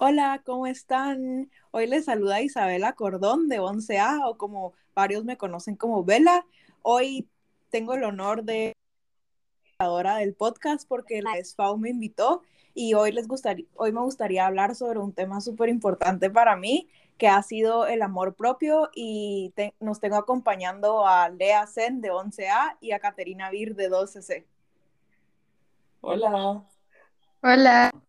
Hola, 0.00 0.42
¿cómo 0.46 0.68
están? 0.68 1.50
Hoy 1.72 1.88
les 1.88 2.04
saluda 2.04 2.40
Isabela 2.40 2.92
Cordón 2.92 3.48
de 3.48 3.58
11A 3.58 4.28
o 4.28 4.38
como 4.38 4.72
varios 4.94 5.24
me 5.24 5.36
conocen 5.36 5.74
como 5.74 6.04
Vela. 6.04 6.46
Hoy 6.82 7.28
tengo 7.70 7.94
el 7.94 8.04
honor 8.04 8.44
de 8.44 8.74
hora 9.80 10.18
del 10.18 10.34
podcast 10.34 10.86
porque 10.86 11.20
la 11.20 11.34
SFAO 11.42 11.78
me 11.78 11.90
invitó 11.90 12.42
y 12.74 12.94
hoy 12.94 13.10
les 13.10 13.26
gustaría 13.26 13.66
hoy 13.74 13.90
me 13.90 14.00
gustaría 14.00 14.46
hablar 14.46 14.76
sobre 14.76 15.00
un 15.00 15.12
tema 15.12 15.40
súper 15.40 15.68
importante 15.68 16.30
para 16.30 16.54
mí 16.54 16.88
que 17.16 17.26
ha 17.26 17.42
sido 17.42 17.88
el 17.88 18.02
amor 18.02 18.36
propio 18.36 18.90
y 18.94 19.52
nos 19.80 19.98
tengo 19.98 20.14
acompañando 20.14 21.08
a 21.08 21.28
Lea 21.28 21.66
Zen 21.66 22.00
de 22.00 22.12
11A 22.12 22.76
y 22.80 22.92
a 22.92 23.00
Caterina 23.00 23.50
Vir 23.50 23.74
de 23.74 23.90
12C. 23.90 24.44
Hola. 26.02 26.62
Hola. 27.42 28.07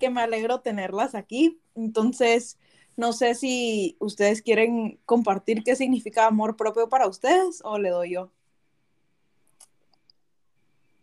Que 0.00 0.10
me 0.10 0.20
alegro 0.20 0.60
tenerlas 0.60 1.14
aquí. 1.14 1.60
Entonces, 1.76 2.58
no 2.96 3.12
sé 3.12 3.36
si 3.36 3.96
ustedes 4.00 4.42
quieren 4.42 4.98
compartir 5.06 5.62
qué 5.62 5.76
significa 5.76 6.26
amor 6.26 6.56
propio 6.56 6.88
para 6.88 7.06
ustedes 7.06 7.60
o 7.64 7.78
le 7.78 7.90
doy 7.90 8.14
yo. 8.14 8.32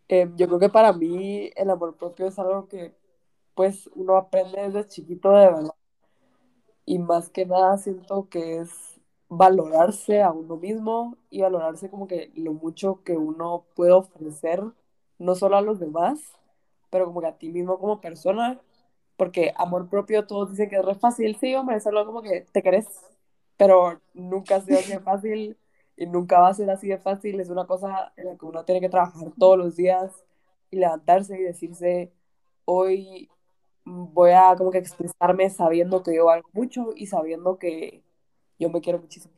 Eh, 0.09 0.29
yo 0.35 0.47
creo 0.47 0.59
que 0.59 0.69
para 0.69 0.91
mí 0.91 1.49
el 1.55 1.69
amor 1.69 1.95
propio 1.95 2.27
es 2.27 2.37
algo 2.39 2.67
que 2.67 2.93
pues 3.55 3.89
uno 3.95 4.17
aprende 4.17 4.69
desde 4.69 4.87
chiquito 4.87 5.31
de 5.31 5.47
verdad 5.47 5.73
y 6.87 6.99
más 6.99 7.29
que 7.29 7.45
nada 7.45 7.77
siento 7.77 8.29
que 8.29 8.59
es 8.59 8.97
valorarse 9.29 10.23
a 10.23 10.31
uno 10.31 10.55
mismo 10.55 11.17
y 11.29 11.41
valorarse 11.41 11.89
como 11.89 12.07
que 12.07 12.31
lo 12.33 12.53
mucho 12.53 13.03
que 13.03 13.17
uno 13.17 13.65
puede 13.75 13.91
ofrecer, 13.91 14.63
no 15.19 15.35
solo 15.35 15.57
a 15.57 15.61
los 15.61 15.79
demás, 15.79 16.21
pero 16.89 17.05
como 17.05 17.19
que 17.19 17.27
a 17.27 17.37
ti 17.37 17.49
mismo 17.49 17.77
como 17.77 17.99
persona, 17.99 18.61
porque 19.17 19.53
amor 19.57 19.89
propio 19.89 20.25
todos 20.25 20.51
dicen 20.51 20.69
que 20.69 20.77
es 20.77 20.85
re 20.85 20.95
fácil, 20.95 21.35
sí, 21.39 21.53
hombre, 21.55 21.79
solo 21.79 22.05
como 22.05 22.21
que 22.21 22.45
te 22.51 22.63
querés, 22.63 22.87
pero 23.57 23.99
nunca 24.13 24.57
ha 24.57 24.61
sido 24.61 24.79
así 24.79 24.91
de 24.91 24.99
fácil 24.99 25.57
y 25.97 26.05
nunca 26.05 26.39
va 26.39 26.49
a 26.49 26.53
ser 26.53 26.69
así 26.69 26.87
de 26.87 26.99
fácil, 26.99 27.39
es 27.39 27.49
una 27.49 27.65
cosa 27.65 28.13
en 28.15 28.27
la 28.27 28.37
que 28.37 28.45
uno 28.45 28.63
tiene 28.63 28.79
que 28.79 28.89
trabajar 28.89 29.31
todos 29.37 29.57
los 29.57 29.75
días 29.75 30.11
y 30.69 30.77
levantarse 30.77 31.37
y 31.39 31.43
decirse, 31.43 32.13
hoy 32.65 33.29
voy 33.83 34.31
a 34.31 34.55
como 34.55 34.69
que 34.69 34.77
expresarme 34.77 35.49
sabiendo 35.49 36.03
que 36.03 36.15
yo 36.15 36.25
valgo 36.25 36.49
mucho 36.53 36.93
y 36.95 37.07
sabiendo 37.07 37.57
que 37.57 38.03
yo 38.59 38.69
me 38.69 38.81
quiero 38.81 38.99
muchísimo. 38.99 39.33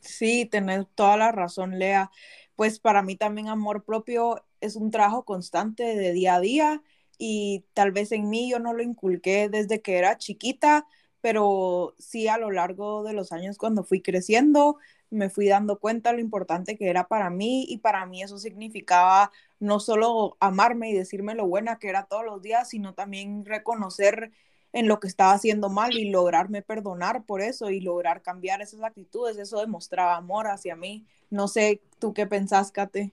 Sí, 0.00 0.46
tenés 0.46 0.86
toda 0.94 1.16
la 1.16 1.32
razón, 1.32 1.78
Lea. 1.78 2.10
Pues 2.56 2.78
para 2.78 3.02
mí 3.02 3.16
también 3.16 3.48
amor 3.48 3.84
propio 3.84 4.44
es 4.60 4.76
un 4.76 4.90
trabajo 4.90 5.24
constante 5.24 5.82
de 5.82 6.12
día 6.12 6.36
a 6.36 6.40
día 6.40 6.82
y 7.18 7.64
tal 7.74 7.92
vez 7.92 8.12
en 8.12 8.28
mí 8.28 8.50
yo 8.50 8.58
no 8.58 8.72
lo 8.72 8.82
inculqué 8.82 9.48
desde 9.48 9.80
que 9.82 9.98
era 9.98 10.18
chiquita, 10.18 10.86
pero 11.20 11.94
sí 11.98 12.28
a 12.28 12.38
lo 12.38 12.50
largo 12.50 13.02
de 13.02 13.12
los 13.12 13.32
años 13.32 13.58
cuando 13.58 13.84
fui 13.84 14.02
creciendo 14.02 14.76
me 15.10 15.30
fui 15.30 15.48
dando 15.48 15.78
cuenta 15.78 16.12
lo 16.12 16.20
importante 16.20 16.76
que 16.76 16.88
era 16.88 17.08
para 17.08 17.30
mí 17.30 17.64
y 17.68 17.78
para 17.78 18.06
mí 18.06 18.22
eso 18.22 18.38
significaba 18.38 19.30
no 19.60 19.80
solo 19.80 20.36
amarme 20.40 20.90
y 20.90 20.94
decirme 20.94 21.34
lo 21.34 21.46
buena 21.46 21.78
que 21.78 21.88
era 21.88 22.04
todos 22.06 22.24
los 22.24 22.42
días, 22.42 22.68
sino 22.70 22.94
también 22.94 23.44
reconocer 23.44 24.32
en 24.72 24.88
lo 24.88 25.00
que 25.00 25.08
estaba 25.08 25.32
haciendo 25.32 25.70
mal 25.70 25.94
y 25.96 26.10
lograrme 26.10 26.62
perdonar 26.62 27.24
por 27.24 27.40
eso 27.40 27.70
y 27.70 27.80
lograr 27.80 28.22
cambiar 28.22 28.60
esas 28.62 28.82
actitudes. 28.82 29.38
Eso 29.38 29.60
demostraba 29.60 30.16
amor 30.16 30.48
hacia 30.48 30.76
mí. 30.76 31.06
No 31.30 31.48
sé, 31.48 31.82
¿tú 31.98 32.12
qué 32.12 32.26
pensás, 32.26 32.72
Kate? 32.72 33.12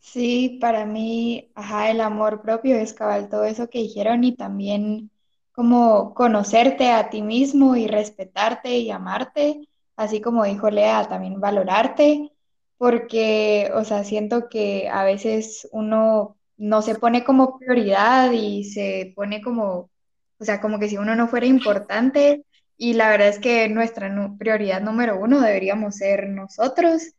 Sí, 0.00 0.58
para 0.60 0.86
mí, 0.86 1.50
ajá, 1.54 1.90
el 1.90 2.00
amor 2.00 2.40
propio 2.42 2.76
es 2.76 2.94
cabal 2.94 3.28
todo 3.28 3.44
eso 3.44 3.68
que 3.68 3.78
dijeron 3.80 4.24
y 4.24 4.34
también 4.34 5.10
como 5.52 6.14
conocerte 6.14 6.90
a 6.90 7.10
ti 7.10 7.22
mismo 7.22 7.76
y 7.76 7.86
respetarte 7.86 8.78
y 8.78 8.90
amarte 8.90 9.60
así 9.96 10.20
como 10.22 10.44
dijo 10.44 10.70
Lea, 10.70 11.06
también 11.08 11.40
valorarte, 11.40 12.30
porque, 12.78 13.70
o 13.74 13.84
sea, 13.84 14.02
siento 14.04 14.48
que 14.48 14.88
a 14.88 15.04
veces 15.04 15.68
uno 15.72 16.38
no 16.56 16.80
se 16.82 16.94
pone 16.94 17.22
como 17.24 17.58
prioridad 17.58 18.32
y 18.32 18.64
se 18.64 19.12
pone 19.14 19.42
como, 19.42 19.90
o 20.38 20.44
sea, 20.44 20.60
como 20.60 20.78
que 20.78 20.88
si 20.88 20.96
uno 20.96 21.14
no 21.16 21.28
fuera 21.28 21.44
importante, 21.46 22.44
y 22.78 22.94
la 22.94 23.10
verdad 23.10 23.28
es 23.28 23.38
que 23.38 23.68
nuestra 23.68 24.10
prioridad 24.38 24.80
número 24.80 25.18
uno 25.20 25.40
deberíamos 25.40 25.96
ser 25.96 26.28
nosotros, 26.30 27.12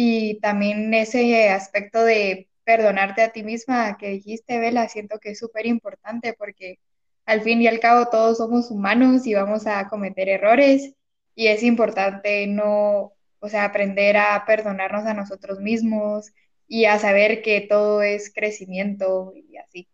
y 0.00 0.38
también 0.38 0.94
ese 0.94 1.50
aspecto 1.50 2.04
de 2.04 2.48
perdonarte 2.62 3.20
a 3.20 3.32
ti 3.32 3.42
misma 3.42 3.98
que 3.98 4.10
dijiste, 4.10 4.60
Vela, 4.60 4.88
siento 4.88 5.18
que 5.18 5.30
es 5.30 5.40
súper 5.40 5.66
importante 5.66 6.34
porque 6.34 6.78
al 7.26 7.40
fin 7.40 7.60
y 7.60 7.66
al 7.66 7.80
cabo 7.80 8.06
todos 8.08 8.38
somos 8.38 8.70
humanos 8.70 9.26
y 9.26 9.34
vamos 9.34 9.66
a 9.66 9.88
cometer 9.88 10.28
errores 10.28 10.94
y 11.34 11.48
es 11.48 11.64
importante 11.64 12.46
no, 12.46 13.12
o 13.40 13.48
sea, 13.48 13.64
aprender 13.64 14.16
a 14.18 14.44
perdonarnos 14.46 15.04
a 15.04 15.14
nosotros 15.14 15.58
mismos 15.58 16.30
y 16.68 16.84
a 16.84 17.00
saber 17.00 17.42
que 17.42 17.62
todo 17.62 18.00
es 18.02 18.32
crecimiento 18.32 19.32
y 19.34 19.56
así. 19.56 19.88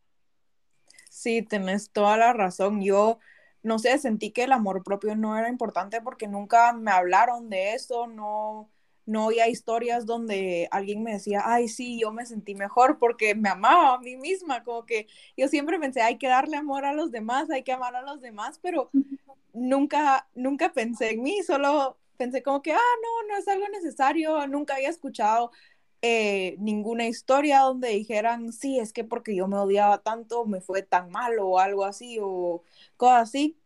Sí, 1.09 1.41
tenés 1.41 1.91
toda 1.93 2.19
la 2.19 2.35
razón. 2.35 2.83
Yo, 2.83 3.21
no 3.63 3.79
sé, 3.79 3.97
sentí 3.97 4.33
que 4.33 4.45
el 4.45 4.53
amor 4.53 4.85
propio 4.85 5.17
no 5.17 5.39
era 5.39 5.49
importante 5.49 6.03
porque 6.03 6.29
nunca 6.29 6.75
me 6.75 6.91
hablaron 6.91 7.49
de 7.49 7.73
eso, 7.73 8.07
no, 8.07 8.71
no 9.07 9.27
había 9.27 9.49
historias 9.49 10.07
donde 10.07 10.69
alguien 10.71 11.03
me 11.03 11.13
decía, 11.13 11.43
ay, 11.45 11.69
sí, 11.69 11.99
yo 12.01 12.13
me 12.13 12.27
sentí 12.27 12.55
mejor 12.55 12.99
porque 12.99 13.35
me 13.35 13.49
amaba 13.51 13.95
a 13.95 13.99
mí 13.99 14.17
misma, 14.17 14.65
como 14.65 14.87
que 14.87 15.07
yo 15.37 15.49
siempre 15.49 15.79
pensé, 15.79 16.03
hay 16.03 16.19
que 16.19 16.29
darle 16.29 16.57
amor 16.57 16.85
a 16.85 16.93
los 16.95 17.11
demás, 17.11 17.51
hay 17.51 17.63
que 17.63 17.73
amar 17.73 17.97
a 17.97 18.03
los 18.03 18.21
demás, 18.21 18.59
pero 18.63 18.93
nunca, 19.53 20.29
nunca 20.35 20.73
pensé 20.73 21.13
en 21.13 21.23
mí, 21.23 21.43
solo 21.43 21.99
pensé 22.17 22.43
como 22.43 22.63
que, 22.63 22.73
ah, 22.73 22.79
no, 23.03 23.29
no 23.29 23.37
es 23.39 23.49
algo 23.49 23.69
necesario, 23.69 24.47
nunca 24.47 24.75
había 24.77 24.89
escuchado 24.91 25.51
eh, 26.03 26.57
ninguna 26.59 27.07
historia 27.07 27.61
donde 27.61 27.89
dijeran, 27.89 28.53
sí, 28.53 28.79
es 28.79 28.93
que 28.93 29.05
porque 29.05 29.35
yo 29.35 29.49
me 29.49 29.57
odiaba 29.57 29.99
tanto, 30.03 30.45
me 30.47 30.61
fue 30.61 30.83
tan 30.83 31.11
mal 31.11 31.39
o 31.41 31.59
algo 31.59 31.85
así 31.85 32.19
o 32.21 32.63
cosas 32.97 33.23
así. 33.31 33.57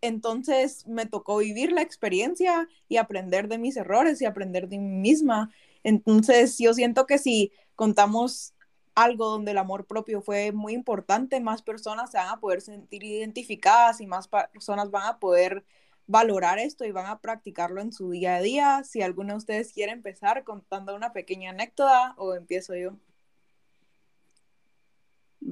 Entonces 0.00 0.86
me 0.86 1.06
tocó 1.06 1.38
vivir 1.38 1.72
la 1.72 1.82
experiencia 1.82 2.68
y 2.88 2.96
aprender 2.98 3.48
de 3.48 3.58
mis 3.58 3.76
errores 3.76 4.20
y 4.20 4.26
aprender 4.26 4.68
de 4.68 4.78
mí 4.78 4.88
misma. 4.88 5.50
Entonces 5.82 6.58
yo 6.58 6.74
siento 6.74 7.06
que 7.06 7.18
si 7.18 7.52
contamos 7.74 8.54
algo 8.94 9.28
donde 9.28 9.50
el 9.52 9.58
amor 9.58 9.86
propio 9.86 10.22
fue 10.22 10.52
muy 10.52 10.72
importante, 10.72 11.40
más 11.40 11.62
personas 11.62 12.10
se 12.10 12.18
van 12.18 12.28
a 12.30 12.40
poder 12.40 12.60
sentir 12.62 13.04
identificadas 13.04 14.00
y 14.00 14.06
más 14.06 14.28
personas 14.28 14.90
van 14.90 15.06
a 15.06 15.18
poder 15.18 15.64
valorar 16.06 16.58
esto 16.58 16.84
y 16.84 16.92
van 16.92 17.06
a 17.06 17.20
practicarlo 17.20 17.80
en 17.80 17.92
su 17.92 18.10
día 18.10 18.36
a 18.36 18.40
día. 18.40 18.84
Si 18.84 19.02
alguno 19.02 19.34
de 19.34 19.38
ustedes 19.38 19.72
quiere 19.72 19.92
empezar 19.92 20.44
contando 20.44 20.94
una 20.94 21.12
pequeña 21.12 21.50
anécdota 21.50 22.14
o 22.16 22.34
empiezo 22.34 22.74
yo. 22.74 22.96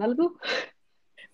¿Algo? 0.00 0.36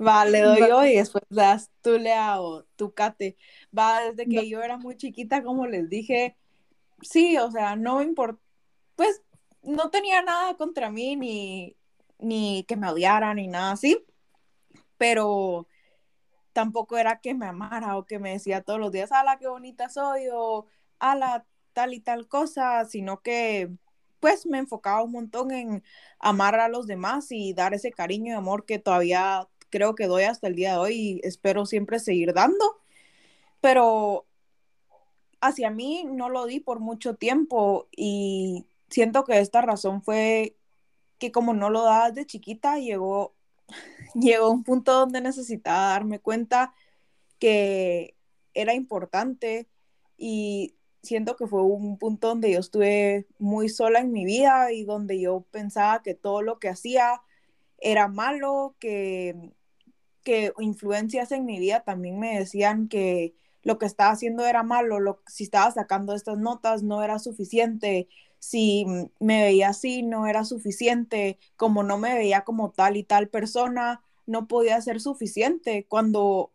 Va, 0.00 0.24
le 0.24 0.40
doy 0.42 0.60
yo 0.60 0.84
y 0.84 0.96
después 0.96 1.24
das 1.28 1.70
tú, 1.82 1.98
Lea, 1.98 2.40
o 2.40 2.64
tú, 2.76 2.92
Kate. 2.92 3.36
Va, 3.76 4.00
desde 4.00 4.28
que 4.28 4.48
yo 4.48 4.62
era 4.62 4.76
muy 4.76 4.96
chiquita, 4.96 5.42
como 5.42 5.66
les 5.66 5.88
dije, 5.88 6.36
sí, 7.02 7.36
o 7.38 7.50
sea, 7.50 7.76
no 7.76 7.98
me 7.98 8.04
importa, 8.04 8.40
pues 8.96 9.22
no 9.62 9.90
tenía 9.90 10.22
nada 10.22 10.56
contra 10.56 10.90
mí, 10.90 11.16
ni, 11.16 11.76
ni 12.18 12.64
que 12.64 12.76
me 12.76 12.88
odiara, 12.88 13.34
ni 13.34 13.46
nada 13.48 13.72
así, 13.72 14.04
pero 14.96 15.66
tampoco 16.52 16.96
era 16.98 17.20
que 17.20 17.34
me 17.34 17.46
amara 17.46 17.96
o 17.96 18.06
que 18.06 18.18
me 18.18 18.32
decía 18.32 18.62
todos 18.62 18.80
los 18.80 18.92
días, 18.92 19.12
ala, 19.12 19.38
qué 19.38 19.48
bonita 19.48 19.88
soy, 19.88 20.28
o 20.32 20.66
ala, 20.98 21.46
tal 21.72 21.94
y 21.94 22.00
tal 22.00 22.26
cosa, 22.28 22.84
sino 22.86 23.20
que 23.22 23.70
pues 24.20 24.46
me 24.46 24.58
enfocaba 24.58 25.02
un 25.02 25.12
montón 25.12 25.50
en 25.50 25.82
amar 26.18 26.54
a 26.60 26.68
los 26.68 26.86
demás 26.86 27.28
y 27.30 27.54
dar 27.54 27.74
ese 27.74 27.90
cariño 27.90 28.34
y 28.34 28.36
amor 28.36 28.66
que 28.66 28.78
todavía 28.78 29.48
creo 29.70 29.94
que 29.94 30.06
doy 30.06 30.24
hasta 30.24 30.48
el 30.48 30.56
día 30.56 30.72
de 30.72 30.78
hoy 30.78 30.94
y 30.94 31.20
espero 31.24 31.66
siempre 31.66 31.98
seguir 31.98 32.34
dando, 32.34 32.80
pero 33.60 34.26
hacia 35.40 35.70
mí 35.70 36.04
no 36.04 36.28
lo 36.28 36.46
di 36.46 36.60
por 36.60 36.80
mucho 36.80 37.14
tiempo 37.14 37.88
y 37.96 38.66
siento 38.90 39.24
que 39.24 39.38
esta 39.40 39.62
razón 39.62 40.02
fue 40.02 40.56
que 41.18 41.32
como 41.32 41.54
no 41.54 41.70
lo 41.70 41.82
daba 41.82 42.10
de 42.10 42.26
chiquita, 42.26 42.78
llegó, 42.78 43.34
llegó 44.14 44.50
un 44.50 44.64
punto 44.64 44.92
donde 44.92 45.20
necesitaba 45.20 45.90
darme 45.90 46.18
cuenta 46.18 46.74
que 47.38 48.16
era 48.54 48.74
importante 48.74 49.68
y 50.18 50.74
siento 51.02 51.36
que 51.36 51.46
fue 51.46 51.62
un 51.62 51.98
punto 51.98 52.28
donde 52.28 52.52
yo 52.52 52.60
estuve 52.60 53.26
muy 53.38 53.68
sola 53.68 54.00
en 54.00 54.12
mi 54.12 54.24
vida 54.24 54.72
y 54.72 54.84
donde 54.84 55.20
yo 55.20 55.46
pensaba 55.50 56.02
que 56.02 56.14
todo 56.14 56.42
lo 56.42 56.58
que 56.58 56.68
hacía 56.68 57.22
era 57.78 58.08
malo, 58.08 58.76
que, 58.78 59.52
que 60.22 60.52
influencias 60.58 61.32
en 61.32 61.44
mi 61.44 61.58
vida 61.58 61.84
también 61.84 62.18
me 62.18 62.38
decían 62.38 62.88
que 62.88 63.34
lo 63.62 63.78
que 63.78 63.86
estaba 63.86 64.12
haciendo 64.12 64.46
era 64.46 64.62
malo, 64.62 65.00
lo, 65.00 65.22
si 65.26 65.44
estaba 65.44 65.70
sacando 65.70 66.14
estas 66.14 66.38
notas 66.38 66.82
no 66.82 67.02
era 67.02 67.18
suficiente, 67.18 68.08
si 68.38 68.86
me 69.20 69.42
veía 69.42 69.68
así 69.70 70.02
no 70.02 70.26
era 70.26 70.44
suficiente, 70.44 71.38
como 71.56 71.82
no 71.82 71.98
me 71.98 72.14
veía 72.14 72.42
como 72.44 72.70
tal 72.72 72.96
y 72.96 73.04
tal 73.04 73.28
persona, 73.28 74.02
no 74.26 74.48
podía 74.48 74.80
ser 74.80 75.00
suficiente 75.00 75.86
cuando 75.88 76.52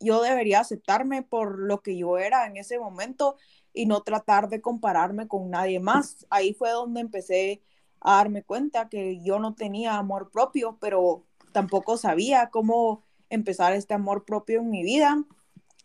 yo 0.00 0.22
debería 0.22 0.60
aceptarme 0.60 1.22
por 1.22 1.58
lo 1.58 1.82
que 1.82 1.96
yo 1.96 2.18
era 2.18 2.46
en 2.46 2.56
ese 2.56 2.78
momento 2.78 3.36
y 3.72 3.86
no 3.86 4.02
tratar 4.02 4.48
de 4.48 4.60
compararme 4.60 5.28
con 5.28 5.50
nadie 5.50 5.80
más. 5.80 6.26
Ahí 6.30 6.54
fue 6.54 6.70
donde 6.70 7.00
empecé 7.00 7.62
a 8.00 8.16
darme 8.16 8.44
cuenta 8.44 8.88
que 8.88 9.20
yo 9.22 9.38
no 9.38 9.54
tenía 9.54 9.96
amor 9.96 10.30
propio, 10.30 10.78
pero 10.80 11.26
tampoco 11.58 11.96
sabía 11.96 12.50
cómo 12.50 13.02
empezar 13.30 13.72
este 13.72 13.92
amor 13.92 14.24
propio 14.24 14.60
en 14.60 14.70
mi 14.70 14.84
vida, 14.84 15.24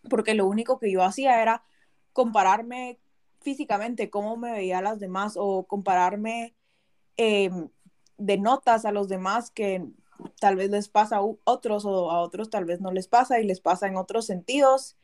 porque 0.07 0.35
lo 0.35 0.45
único 0.45 0.77
que 0.77 0.91
yo 0.91 1.01
hacía 1.01 1.41
era 1.41 1.63
compararme 2.13 2.99
físicamente, 3.41 4.11
cómo 4.11 4.37
me 4.37 4.51
veía 4.51 4.77
a 4.77 4.81
las 4.83 4.99
demás 4.99 5.33
o 5.35 5.63
compararme 5.63 6.55
em, 7.17 7.69
de 8.19 8.37
notas 8.37 8.85
a 8.85 8.91
los 8.91 9.07
demás 9.09 9.49
que 9.49 9.83
tal 10.39 10.57
vez 10.57 10.69
les 10.69 10.89
pasa 10.89 11.17
a 11.17 11.21
otros 11.43 11.85
o 11.85 12.11
a 12.11 12.21
otros 12.21 12.51
tal 12.51 12.65
vez 12.65 12.79
no 12.79 12.91
les 12.91 13.07
pasa 13.07 13.39
y 13.39 13.43
les 13.43 13.59
pasa 13.59 13.87
en 13.87 13.97
otros 13.97 14.27
sentidos. 14.27 14.95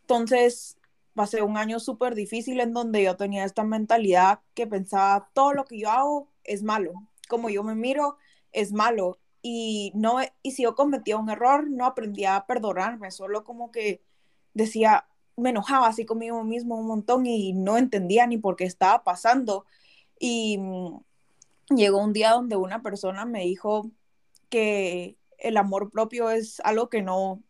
Entonces, 0.00 0.78
pasé 1.12 1.42
un 1.42 1.58
año 1.58 1.78
súper 1.78 2.14
difícil 2.14 2.60
en 2.60 2.72
donde 2.72 3.02
yo 3.02 3.18
tenía 3.18 3.44
esta 3.44 3.64
mentalidad 3.64 4.40
que 4.54 4.66
pensaba 4.66 5.28
todo 5.34 5.52
lo 5.52 5.66
que 5.66 5.78
yo 5.78 5.90
hago 5.90 6.30
es 6.42 6.62
malo, 6.62 6.94
como 7.28 7.50
yo 7.50 7.62
me 7.62 7.74
miro 7.74 8.16
es 8.52 8.72
malo 8.72 9.18
y 9.48 9.92
no 9.94 10.18
y 10.42 10.50
si 10.52 10.64
yo 10.64 10.74
cometía 10.74 11.16
un 11.16 11.30
error 11.30 11.70
no 11.70 11.86
aprendía 11.86 12.34
a 12.34 12.46
perdonarme, 12.46 13.12
solo 13.12 13.44
como 13.44 13.70
que 13.70 14.02
decía 14.54 15.06
me 15.36 15.50
enojaba 15.50 15.86
así 15.86 16.04
conmigo 16.04 16.42
mismo 16.42 16.76
un 16.76 16.86
montón 16.88 17.26
y 17.26 17.52
no 17.52 17.78
entendía 17.78 18.26
ni 18.26 18.38
por 18.38 18.56
qué 18.56 18.64
estaba 18.64 19.04
pasando 19.04 19.64
y 20.18 20.58
mm, 20.58 20.98
llegó 21.76 21.98
un 21.98 22.12
día 22.12 22.32
donde 22.32 22.56
una 22.56 22.82
persona 22.82 23.24
me 23.24 23.44
dijo 23.44 23.90
que 24.48 25.16
el 25.38 25.56
amor 25.58 25.90
propio 25.92 26.30
es 26.30 26.58
algo 26.64 26.88
que 26.88 27.02
no, 27.02 27.40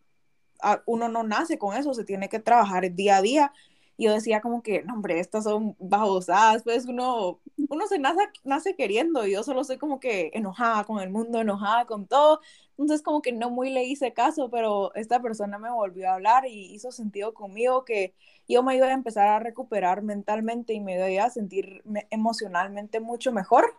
uno 0.84 1.08
no 1.08 1.22
nace 1.22 1.56
con 1.58 1.76
eso, 1.76 1.94
se 1.94 2.04
tiene 2.04 2.28
que 2.28 2.40
trabajar 2.40 2.92
día 2.94 3.16
a 3.16 3.22
día. 3.22 3.52
Yo 3.98 4.12
decía 4.12 4.40
como 4.42 4.62
que, 4.62 4.82
no, 4.82 4.94
hombre, 4.94 5.20
estas 5.20 5.44
son 5.44 5.74
babosadas, 5.78 6.62
pues 6.62 6.84
uno, 6.86 7.40
uno 7.68 7.86
se 7.86 7.98
nace, 7.98 8.20
nace 8.44 8.76
queriendo 8.76 9.26
yo 9.26 9.42
solo 9.42 9.64
soy 9.64 9.78
como 9.78 10.00
que 10.00 10.30
enojada 10.34 10.84
con 10.84 11.00
el 11.00 11.10
mundo, 11.10 11.40
enojada 11.40 11.86
con 11.86 12.06
todo. 12.06 12.40
Entonces 12.72 13.02
como 13.02 13.22
que 13.22 13.32
no 13.32 13.50
muy 13.50 13.70
le 13.70 13.84
hice 13.84 14.12
caso, 14.12 14.50
pero 14.50 14.94
esta 14.94 15.20
persona 15.22 15.58
me 15.58 15.70
volvió 15.70 16.10
a 16.10 16.14
hablar 16.14 16.46
y 16.46 16.74
hizo 16.74 16.92
sentido 16.92 17.32
conmigo 17.34 17.84
que 17.84 18.14
yo 18.48 18.62
me 18.62 18.76
iba 18.76 18.86
a 18.86 18.92
empezar 18.92 19.28
a 19.28 19.38
recuperar 19.40 20.02
mentalmente 20.02 20.74
y 20.74 20.80
me 20.80 21.12
iba 21.12 21.24
a 21.24 21.30
sentir 21.30 21.82
emocionalmente 22.10 23.00
mucho 23.00 23.32
mejor 23.32 23.74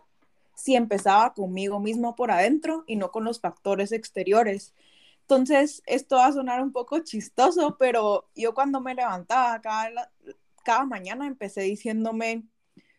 si 0.54 0.74
empezaba 0.74 1.34
conmigo 1.34 1.78
mismo 1.80 2.16
por 2.16 2.30
adentro 2.32 2.84
y 2.86 2.96
no 2.96 3.10
con 3.12 3.24
los 3.24 3.40
factores 3.40 3.92
exteriores. 3.92 4.74
Entonces, 5.30 5.82
esto 5.84 6.16
va 6.16 6.28
a 6.28 6.32
sonar 6.32 6.62
un 6.62 6.72
poco 6.72 7.00
chistoso, 7.00 7.76
pero 7.78 8.30
yo 8.34 8.54
cuando 8.54 8.80
me 8.80 8.94
levantaba 8.94 9.60
cada, 9.60 10.10
cada 10.64 10.86
mañana 10.86 11.26
empecé 11.26 11.60
diciéndome, 11.60 12.44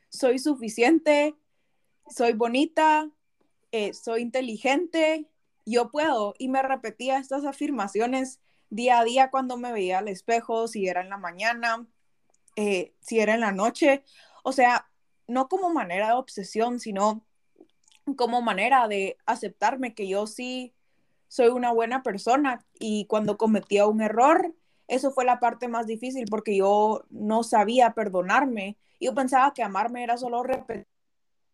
soy 0.09 0.37
suficiente, 0.37 1.35
soy 2.07 2.33
bonita, 2.33 3.09
eh, 3.71 3.95
soy 3.95 4.21
inteligente, 4.21 5.27
yo 5.65 5.89
puedo. 5.89 6.35
Y 6.37 6.49
me 6.49 6.61
repetía 6.61 7.17
estas 7.17 7.45
afirmaciones 7.45 8.39
día 8.69 8.99
a 8.99 9.03
día 9.05 9.31
cuando 9.31 9.57
me 9.57 9.73
veía 9.73 9.97
al 9.97 10.07
espejo, 10.07 10.67
si 10.67 10.87
era 10.87 11.01
en 11.01 11.09
la 11.09 11.17
mañana, 11.17 11.87
eh, 12.55 12.93
si 12.99 13.19
era 13.19 13.33
en 13.33 13.41
la 13.41 13.53
noche. 13.53 14.03
O 14.43 14.51
sea, 14.51 14.87
no 15.25 15.49
como 15.49 15.73
manera 15.73 16.09
de 16.09 16.13
obsesión, 16.13 16.79
sino 16.79 17.25
como 18.15 18.43
manera 18.43 18.87
de 18.87 19.17
aceptarme 19.25 19.95
que 19.95 20.07
yo 20.07 20.27
sí 20.27 20.75
soy 21.29 21.47
una 21.47 21.71
buena 21.71 22.03
persona 22.03 22.65
y 22.79 23.05
cuando 23.05 23.37
cometía 23.37 23.85
un 23.85 24.01
error, 24.01 24.53
eso 24.87 25.11
fue 25.11 25.23
la 25.23 25.39
parte 25.39 25.67
más 25.67 25.87
difícil 25.87 26.25
porque 26.29 26.57
yo 26.57 27.05
no 27.09 27.43
sabía 27.43 27.93
perdonarme. 27.93 28.77
Yo 28.99 29.13
pensaba 29.13 29.53
que 29.53 29.63
amarme 29.63 30.03
era 30.03 30.17
solo 30.17 30.43
repetir 30.43 30.87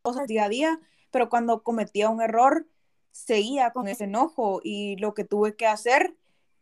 cosas 0.02 0.28
día 0.28 0.46
a 0.46 0.50
día, 0.50 0.80
pero 1.12 1.30
cuando 1.30 1.62
cometía 1.62 2.10
un 2.10 2.22
error, 2.22 2.66
seguía 3.12 3.72
con 3.72 3.88
ese 3.88 4.06
enojo 4.06 4.62
y 4.64 4.96
lo 4.98 5.14
que 5.14 5.26
tuve 5.26 5.56
que 5.56 5.68
hacer 5.68 6.16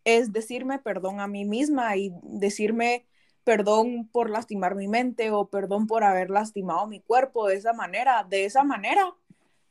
es 0.06 0.34
decirme 0.34 0.80
perdón 0.80 1.20
a 1.20 1.28
mí 1.28 1.46
misma 1.46 1.96
y 1.96 2.14
decirme 2.24 3.06
perdón 3.44 4.10
por 4.12 4.30
lastimar 4.30 4.76
mi 4.76 4.88
mente 4.88 5.32
o 5.32 5.50
perdón 5.50 5.88
por 5.88 6.04
haber 6.04 6.30
lastimado 6.30 6.88
mi 6.88 7.00
cuerpo 7.00 7.48
de 7.48 7.56
esa 7.56 7.74
manera. 7.74 8.24
De 8.24 8.46
esa 8.46 8.64
manera 8.64 9.14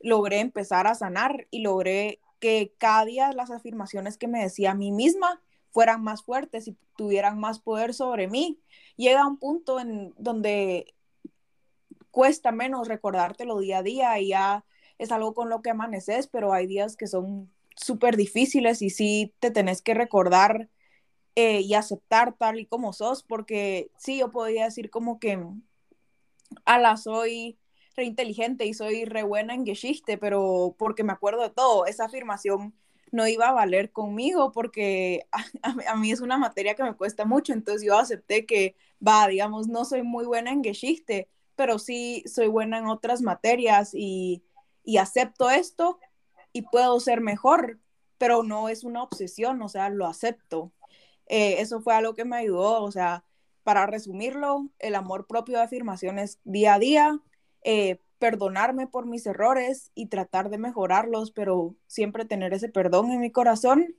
logré 0.01 0.41
empezar 0.41 0.87
a 0.87 0.95
sanar 0.95 1.49
y 1.51 1.61
logré 1.61 2.21
que 2.43 2.75
cada 2.77 3.05
día 3.05 3.33
las 3.33 3.53
afirmaciones 3.53 4.19
que 4.19 4.27
me 4.27 4.43
decía 4.43 4.73
a 4.73 4.75
mí 4.75 4.91
misma 4.91 5.41
fueran 5.71 6.03
más 6.03 6.25
fuertes 6.25 6.67
y 6.67 6.77
tuvieran 6.97 7.39
más 7.39 7.61
poder 7.61 7.95
sobre 7.95 8.27
mí. 8.27 8.61
Llega 8.97 9.25
un 9.25 9.39
punto 9.39 9.79
en 9.79 10.13
donde 10.19 10.93
cuesta 12.11 12.51
menos 12.51 12.89
recordártelo 12.89 13.61
día 13.61 13.79
a 13.79 13.83
día 13.85 14.19
y 14.19 14.29
ya 14.31 14.65
es 14.99 15.13
algo 15.13 15.35
con 15.35 15.51
lo 15.51 15.63
que 15.63 15.71
amaneces, 15.71 16.27
pero 16.27 16.53
hay 16.53 16.67
días 16.67 16.97
que 16.97 17.07
son 17.07 17.49
súper 17.77 18.17
difíciles 18.17 18.83
y 18.83 18.91
sí 18.91 19.33
te 19.39 19.53
tenés 19.53 19.81
que 19.81 19.95
recordar 19.95 20.69
eh, 21.37 21.61
y 21.61 21.75
aceptar 21.75 22.35
tal 22.37 22.59
y 22.59 22.67
como 22.67 22.93
sos, 22.93 23.23
porque 23.23 23.93
sí, 23.99 24.19
yo 24.19 24.33
podía 24.33 24.65
decir 24.65 24.91
como 24.91 25.21
que, 25.21 25.47
ala, 26.65 26.97
soy 26.97 27.57
re 27.97 28.05
inteligente 28.05 28.67
y 28.67 28.75
soy 28.75 29.05
re 29.05 29.23
buena 29.23 29.55
en 29.55 29.67
Geschichte, 29.67 30.19
pero 30.19 30.75
porque 30.79 31.05
me 31.05 31.13
acuerdo 31.13 31.43
de 31.43 31.51
todo, 31.51 31.87
esa 31.87 32.07
afirmación 32.07 32.75
no 33.11 33.29
iba 33.29 33.49
a 33.49 33.53
valer 33.53 33.93
conmigo 33.93 34.53
porque 34.53 35.27
a, 35.63 35.97
mí 35.97 36.11
es 36.11 36.21
una 36.21 36.39
materia 36.39 36.75
que 36.75 36.83
me 36.83 36.95
cuesta 36.95 37.25
mucho, 37.25 37.53
entonces 37.53 37.87
yo 37.87 37.97
acepté 37.99 38.47
que, 38.47 38.75
va, 39.07 39.29
digamos, 39.29 39.69
no 39.69 39.85
soy 39.85 40.03
muy 40.03 40.25
buena 40.25 40.51
en 40.51 40.65
Geschichte, 40.65 41.29
pero 41.55 41.79
sí 41.79 42.25
soy 42.27 42.49
buena 42.49 42.79
en 42.79 42.87
otras 42.87 43.23
materias 43.23 43.91
y, 43.95 44.43
y 44.85 44.97
acepto 44.97 45.51
esto 45.51 45.99
y 46.53 46.63
puedo 46.63 46.99
ser 47.01 47.21
mejor, 47.21 47.79
pero 48.19 48.43
no 48.43 48.69
es 48.69 48.85
una 48.85 49.03
obsesión, 49.03 49.61
o 49.63 49.69
sea, 49.69 49.91
lo 49.91 50.07
acepto. 50.07 50.73
Eh, 51.27 51.61
eso 51.61 51.81
fue 51.81 51.95
algo 51.95 52.15
que 52.15 52.25
me 52.25 52.37
ayudó, 52.37 52.83
o 52.83 52.93
sea, 52.93 53.25
para 53.63 53.87
resumirlo, 53.87 54.69
el 54.79 54.95
amor 54.95 55.27
propio 55.27 55.59
de 55.59 55.65
afirmaciones 55.65 56.41
día 56.45 56.75
a 56.75 56.79
día, 56.79 57.21
eh, 57.65 57.99
perdonarme 58.19 58.87
por 58.87 59.07
mis 59.07 59.27
errores 59.27 59.91
y 59.95 60.07
tratar 60.07 60.49
de 60.49 60.59
mejorarlos, 60.59 61.33
pero 61.33 61.75
siempre 61.87 62.25
tener 62.25 62.53
ese 62.55 62.69
perdón 62.69 63.11
en 63.11 63.21
mi 63.21 63.31
corazón 63.31 63.95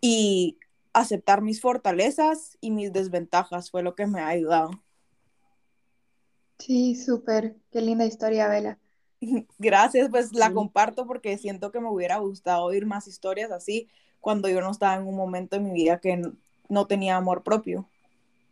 y 0.00 0.58
aceptar 0.92 1.42
mis 1.42 1.60
fortalezas 1.60 2.56
y 2.60 2.70
mis 2.70 2.92
desventajas 2.92 3.70
fue 3.70 3.82
lo 3.82 3.94
que 3.94 4.06
me 4.06 4.20
ha 4.20 4.28
ayudado. 4.28 4.70
Sí, 6.58 6.96
súper, 6.96 7.56
qué 7.70 7.80
linda 7.80 8.04
historia, 8.04 8.48
Vela. 8.48 8.78
Gracias, 9.58 10.08
pues 10.10 10.32
la 10.32 10.52
comparto 10.52 11.06
porque 11.06 11.38
siento 11.38 11.70
que 11.70 11.80
me 11.80 11.90
hubiera 11.90 12.18
gustado 12.18 12.64
oír 12.64 12.86
más 12.86 13.06
historias 13.06 13.50
así 13.50 13.88
cuando 14.20 14.48
yo 14.48 14.60
no 14.60 14.70
estaba 14.70 14.96
en 14.96 15.06
un 15.06 15.16
momento 15.16 15.56
en 15.56 15.64
mi 15.64 15.72
vida 15.72 16.00
que 16.00 16.22
no 16.68 16.86
tenía 16.86 17.16
amor 17.16 17.42
propio. 17.42 17.88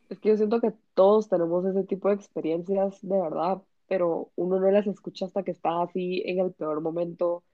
Es 0.09 0.21
que 0.21 0.29
yo 0.29 0.37
siento 0.37 0.61
que 0.61 0.73
todos 0.95 1.29
tenemos 1.29 1.65
ese 1.67 1.83
tipo 1.85 2.09
de 2.09 2.15
experiencias 2.15 2.99
de 3.03 3.21
verdad, 3.21 3.63
pero 3.89 4.31
uno 4.37 4.61
no 4.61 4.71
las 4.71 4.87
escucha 4.87 5.27
hasta 5.27 5.43
que 5.43 5.53
está 5.53 5.83
así 5.83 6.23
en 6.27 6.41
el 6.41 6.53
peor 6.53 6.81
momento 6.81 7.45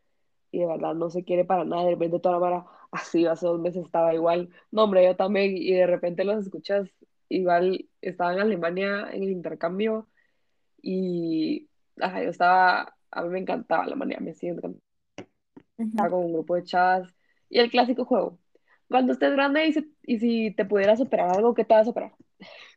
y 0.50 0.60
de 0.60 0.66
verdad 0.66 0.94
no 0.94 1.10
se 1.10 1.24
quiere 1.24 1.44
para 1.44 1.64
nada, 1.64 1.84
de 1.84 1.92
repente 1.92 2.20
toda 2.20 2.34
la 2.34 2.40
mara, 2.40 2.66
así 2.90 3.26
hace 3.26 3.46
dos 3.46 3.60
meses 3.60 3.84
estaba 3.84 4.14
igual, 4.14 4.50
no 4.70 4.84
hombre, 4.84 5.04
yo 5.04 5.16
también, 5.16 5.56
y 5.56 5.72
de 5.72 5.86
repente 5.86 6.24
los 6.24 6.44
escuchas, 6.44 6.88
igual 7.28 7.88
estaba 8.02 8.34
en 8.34 8.40
Alemania 8.40 9.08
en 9.12 9.22
el 9.22 9.30
intercambio 9.30 10.06
y 10.82 11.68
ajá, 11.98 12.22
yo 12.22 12.30
estaba, 12.30 12.94
a 13.10 13.22
mí 13.22 13.28
me 13.30 13.40
encantaba 13.40 13.84
Alemania, 13.84 14.18
me 14.20 14.34
sigue 14.34 14.52
encantando, 14.52 14.80
estaba 15.78 16.10
con 16.10 16.24
un 16.26 16.32
grupo 16.34 16.54
de 16.54 16.64
chavas 16.64 17.14
y 17.48 17.58
el 17.58 17.70
clásico 17.70 18.04
juego, 18.04 18.38
cuando 18.88 19.14
estés 19.14 19.32
grande 19.32 19.66
y, 19.66 19.72
si, 19.72 19.94
y 20.02 20.18
si 20.18 20.50
te 20.54 20.66
pudieras 20.66 20.98
superar 20.98 21.30
algo, 21.30 21.54
¿qué 21.54 21.64
te 21.64 21.72
vas 21.72 21.82
a 21.82 21.84
superar? 21.86 22.12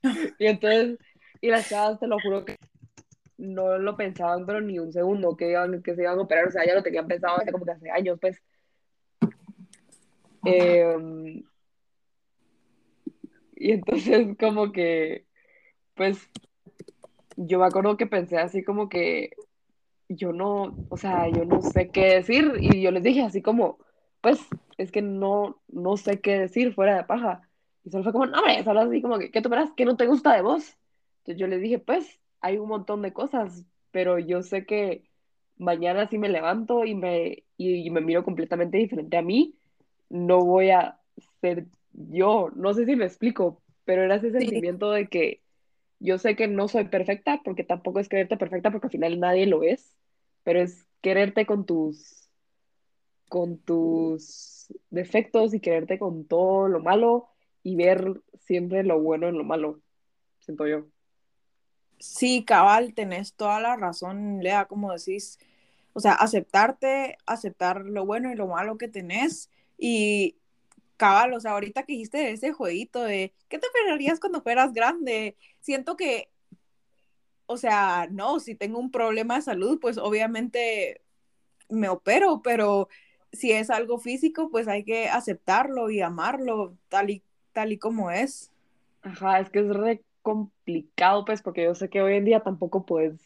y 0.39 0.45
entonces, 0.45 0.97
y 1.41 1.49
las 1.49 1.67
chavas, 1.67 1.99
te 1.99 2.07
lo 2.07 2.17
juro 2.21 2.45
que 2.45 2.55
no 3.37 3.77
lo 3.77 3.97
pensaban, 3.97 4.45
pero 4.45 4.61
ni 4.61 4.79
un 4.79 4.91
segundo 4.91 5.35
que, 5.35 5.51
iban, 5.51 5.81
que 5.83 5.95
se 5.95 6.03
iban 6.03 6.19
a 6.19 6.21
operar, 6.21 6.47
o 6.47 6.51
sea, 6.51 6.65
ya 6.65 6.75
lo 6.75 6.83
tenían 6.83 7.07
pensado 7.07 7.37
hace 7.37 7.51
como 7.51 7.65
que 7.65 7.71
hace 7.71 7.91
años, 7.91 8.17
pues. 8.19 8.41
Em, 10.45 11.43
y 13.55 13.71
entonces 13.71 14.37
como 14.39 14.71
que, 14.71 15.25
pues, 15.95 16.29
yo 17.37 17.59
me 17.59 17.65
acuerdo 17.65 17.97
que 17.97 18.07
pensé 18.07 18.37
así 18.37 18.63
como 18.63 18.89
que 18.89 19.31
yo 20.07 20.31
no, 20.33 20.75
o 20.89 20.97
sea, 20.97 21.27
yo 21.29 21.45
no 21.45 21.61
sé 21.61 21.89
qué 21.89 22.15
decir 22.15 22.53
y 22.59 22.81
yo 22.81 22.91
les 22.91 23.03
dije 23.03 23.23
así 23.23 23.41
como, 23.41 23.79
pues, 24.21 24.39
es 24.77 24.91
que 24.91 25.01
no, 25.01 25.61
no 25.67 25.97
sé 25.97 26.21
qué 26.21 26.39
decir 26.39 26.73
fuera 26.73 26.95
de 26.97 27.03
paja. 27.05 27.41
Y 27.83 27.89
solo 27.89 28.03
fue 28.03 28.13
como, 28.13 28.25
no, 28.25 28.39
hombre, 28.39 28.63
solo 28.63 28.81
así 28.81 29.01
como 29.01 29.19
que, 29.19 29.31
¿qué 29.31 29.41
tú 29.41 29.49
verás? 29.49 29.71
¿Qué 29.75 29.85
no 29.85 29.97
te 29.97 30.07
gusta 30.07 30.33
de 30.33 30.41
vos? 30.41 30.77
Entonces 31.19 31.39
yo 31.39 31.47
les 31.47 31.61
dije, 31.61 31.79
pues, 31.79 32.19
hay 32.41 32.57
un 32.57 32.69
montón 32.69 33.01
de 33.01 33.13
cosas, 33.13 33.65
pero 33.91 34.19
yo 34.19 34.43
sé 34.43 34.65
que 34.65 35.09
mañana 35.57 36.07
sí 36.09 36.17
me 36.17 36.29
levanto 36.29 36.85
y 36.85 36.95
me, 36.95 37.43
y, 37.57 37.89
me 37.89 38.01
miro 38.01 38.23
completamente 38.23 38.77
diferente 38.77 39.17
a 39.17 39.21
mí 39.21 39.55
no 40.09 40.43
voy 40.45 40.69
a 40.69 40.99
ser 41.41 41.67
yo. 41.93 42.49
No 42.55 42.73
sé 42.73 42.85
si 42.85 42.95
me 42.95 43.05
explico, 43.05 43.61
pero 43.85 44.03
era 44.03 44.15
ese 44.15 44.31
Sí, 44.37 44.37
sentimiento 44.39 44.91
de 44.91 45.07
que 45.07 45.41
yo 45.99 46.17
sé 46.17 46.35
que 46.35 46.47
no 46.47 46.67
soy 46.67 46.85
perfecta, 46.85 47.41
porque 47.43 47.63
tampoco 47.63 47.99
es 47.99 48.09
quererte 48.09 48.37
perfecta, 48.37 48.71
porque 48.71 48.87
al 48.87 48.91
final 48.91 49.19
nadie 49.19 49.45
lo 49.47 49.63
es, 49.63 49.95
pero 50.43 50.61
es 50.61 50.85
quererte 51.01 51.45
con 51.45 51.65
tus, 51.65 52.29
con 53.29 53.57
tus 53.59 54.67
defectos 54.89 55.53
y 55.53 55.59
quererte 55.59 55.99
con 55.99 56.25
todo 56.27 56.67
lo 56.67 56.79
malo 56.81 57.29
y 57.63 57.75
ver 57.75 58.21
siempre 58.41 58.83
lo 58.83 59.01
bueno 59.01 59.27
en 59.27 59.37
lo 59.37 59.43
malo, 59.43 59.81
siento 60.39 60.67
yo. 60.67 60.85
Sí, 61.99 62.43
cabal, 62.45 62.93
tenés 62.93 63.33
toda 63.33 63.59
la 63.59 63.75
razón, 63.75 64.39
Lea, 64.41 64.65
como 64.65 64.93
decís. 64.93 65.39
O 65.93 65.99
sea, 65.99 66.13
aceptarte, 66.13 67.17
aceptar 67.25 67.81
lo 67.85 68.05
bueno 68.05 68.31
y 68.31 68.35
lo 68.35 68.47
malo 68.47 68.77
que 68.77 68.87
tenés. 68.87 69.49
Y 69.77 70.37
cabal, 70.97 71.33
o 71.33 71.39
sea, 71.39 71.51
ahorita 71.51 71.83
que 71.83 71.93
dijiste 71.93 72.31
ese 72.31 72.53
jueguito 72.53 73.03
de 73.03 73.33
¿qué 73.49 73.59
te 73.59 73.67
esperarías 73.67 74.19
cuando 74.19 74.41
fueras 74.41 74.73
grande? 74.73 75.37
Siento 75.61 75.95
que, 75.95 76.29
o 77.45 77.57
sea, 77.57 78.07
no, 78.11 78.39
si 78.39 78.55
tengo 78.55 78.79
un 78.79 78.91
problema 78.91 79.35
de 79.35 79.41
salud, 79.41 79.79
pues 79.79 79.97
obviamente 79.97 81.01
me 81.69 81.89
opero, 81.89 82.41
pero 82.43 82.89
si 83.31 83.51
es 83.51 83.69
algo 83.69 83.99
físico, 83.99 84.49
pues 84.49 84.67
hay 84.67 84.83
que 84.83 85.09
aceptarlo 85.09 85.89
y 85.89 86.01
amarlo 86.01 86.77
tal 86.89 87.09
y, 87.09 87.23
tal 87.53 87.71
y 87.73 87.77
como 87.77 88.11
es. 88.11 88.51
Ajá, 89.01 89.39
es 89.39 89.49
que 89.49 89.59
es 89.59 89.67
re 89.67 90.01
complicado, 90.25 91.23
pues, 91.23 91.41
porque 91.43 91.63
yo 91.63 91.75
sé 91.75 91.89
que 91.89 92.01
hoy 92.01 92.15
en 92.15 92.25
día 92.25 92.41
tampoco 92.41 92.85
puedes 92.85 93.21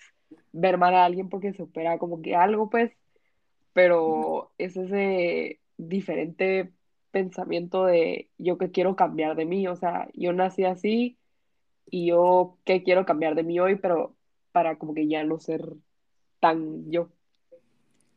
ver 0.51 0.77
mal 0.77 0.93
a 0.93 1.05
alguien 1.05 1.29
porque 1.29 1.53
se 1.53 1.63
opera 1.63 1.97
como 1.97 2.21
que 2.21 2.35
algo, 2.35 2.69
pues, 2.69 2.91
pero 3.73 4.51
es 4.57 4.75
ese 4.77 5.61
diferente 5.77 6.73
pensamiento 7.11 7.85
de 7.85 8.29
yo 8.37 8.57
que 8.57 8.71
quiero 8.71 8.97
cambiar 8.97 9.37
de 9.37 9.45
mí, 9.45 9.67
o 9.67 9.77
sea, 9.77 10.09
yo 10.13 10.33
nací 10.33 10.65
así 10.65 11.17
y 11.89 12.07
yo 12.07 12.57
que 12.65 12.83
quiero 12.83 13.05
cambiar 13.05 13.35
de 13.35 13.43
mí 13.43 13.59
hoy, 13.59 13.77
pero 13.77 14.15
para 14.51 14.77
como 14.77 14.93
que 14.93 15.07
ya 15.07 15.23
no 15.23 15.39
ser 15.39 15.63
tan 16.41 16.91
yo. 16.91 17.09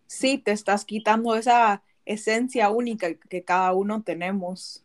Sí, 0.08 0.38
te 0.38 0.50
estás 0.50 0.84
quitando 0.84 1.36
esa 1.36 1.84
esencia 2.04 2.70
única 2.70 3.14
que 3.14 3.44
cada 3.44 3.72
uno 3.72 4.02
tenemos. 4.02 4.81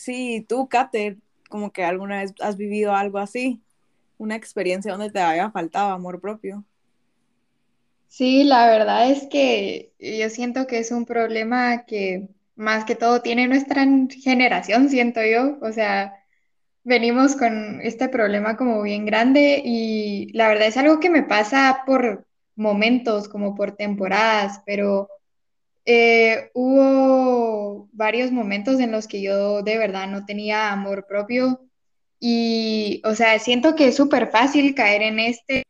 Sí, 0.00 0.46
tú, 0.48 0.66
Kate, 0.66 1.18
como 1.50 1.72
que 1.72 1.84
alguna 1.84 2.20
vez 2.20 2.32
has 2.40 2.56
vivido 2.56 2.94
algo 2.94 3.18
así, 3.18 3.60
una 4.16 4.34
experiencia 4.34 4.92
donde 4.92 5.10
te 5.10 5.20
haya 5.20 5.50
faltado 5.50 5.90
amor 5.90 6.22
propio. 6.22 6.64
Sí, 8.08 8.44
la 8.44 8.66
verdad 8.66 9.10
es 9.10 9.26
que 9.26 9.92
yo 9.98 10.30
siento 10.30 10.66
que 10.66 10.78
es 10.78 10.90
un 10.90 11.04
problema 11.04 11.84
que 11.84 12.28
más 12.56 12.86
que 12.86 12.94
todo 12.94 13.20
tiene 13.20 13.46
nuestra 13.46 13.86
generación, 14.08 14.88
siento 14.88 15.20
yo. 15.22 15.58
O 15.60 15.70
sea, 15.70 16.14
venimos 16.82 17.36
con 17.36 17.82
este 17.82 18.08
problema 18.08 18.56
como 18.56 18.80
bien 18.80 19.04
grande 19.04 19.60
y 19.62 20.32
la 20.32 20.48
verdad 20.48 20.68
es 20.68 20.78
algo 20.78 20.98
que 20.98 21.10
me 21.10 21.24
pasa 21.24 21.82
por 21.84 22.26
momentos, 22.56 23.28
como 23.28 23.54
por 23.54 23.76
temporadas, 23.76 24.62
pero 24.64 25.10
eh, 25.84 26.50
hubo 26.54 27.88
varios 27.92 28.32
momentos 28.32 28.80
en 28.80 28.92
los 28.92 29.08
que 29.08 29.22
yo 29.22 29.62
de 29.62 29.78
verdad 29.78 30.08
no 30.08 30.24
tenía 30.26 30.72
amor 30.72 31.06
propio 31.08 31.60
y, 32.20 33.02
o 33.04 33.14
sea, 33.14 33.38
siento 33.38 33.74
que 33.76 33.88
es 33.88 33.96
súper 33.96 34.30
fácil 34.30 34.74
caer 34.74 35.02
en 35.02 35.20
este 35.20 35.64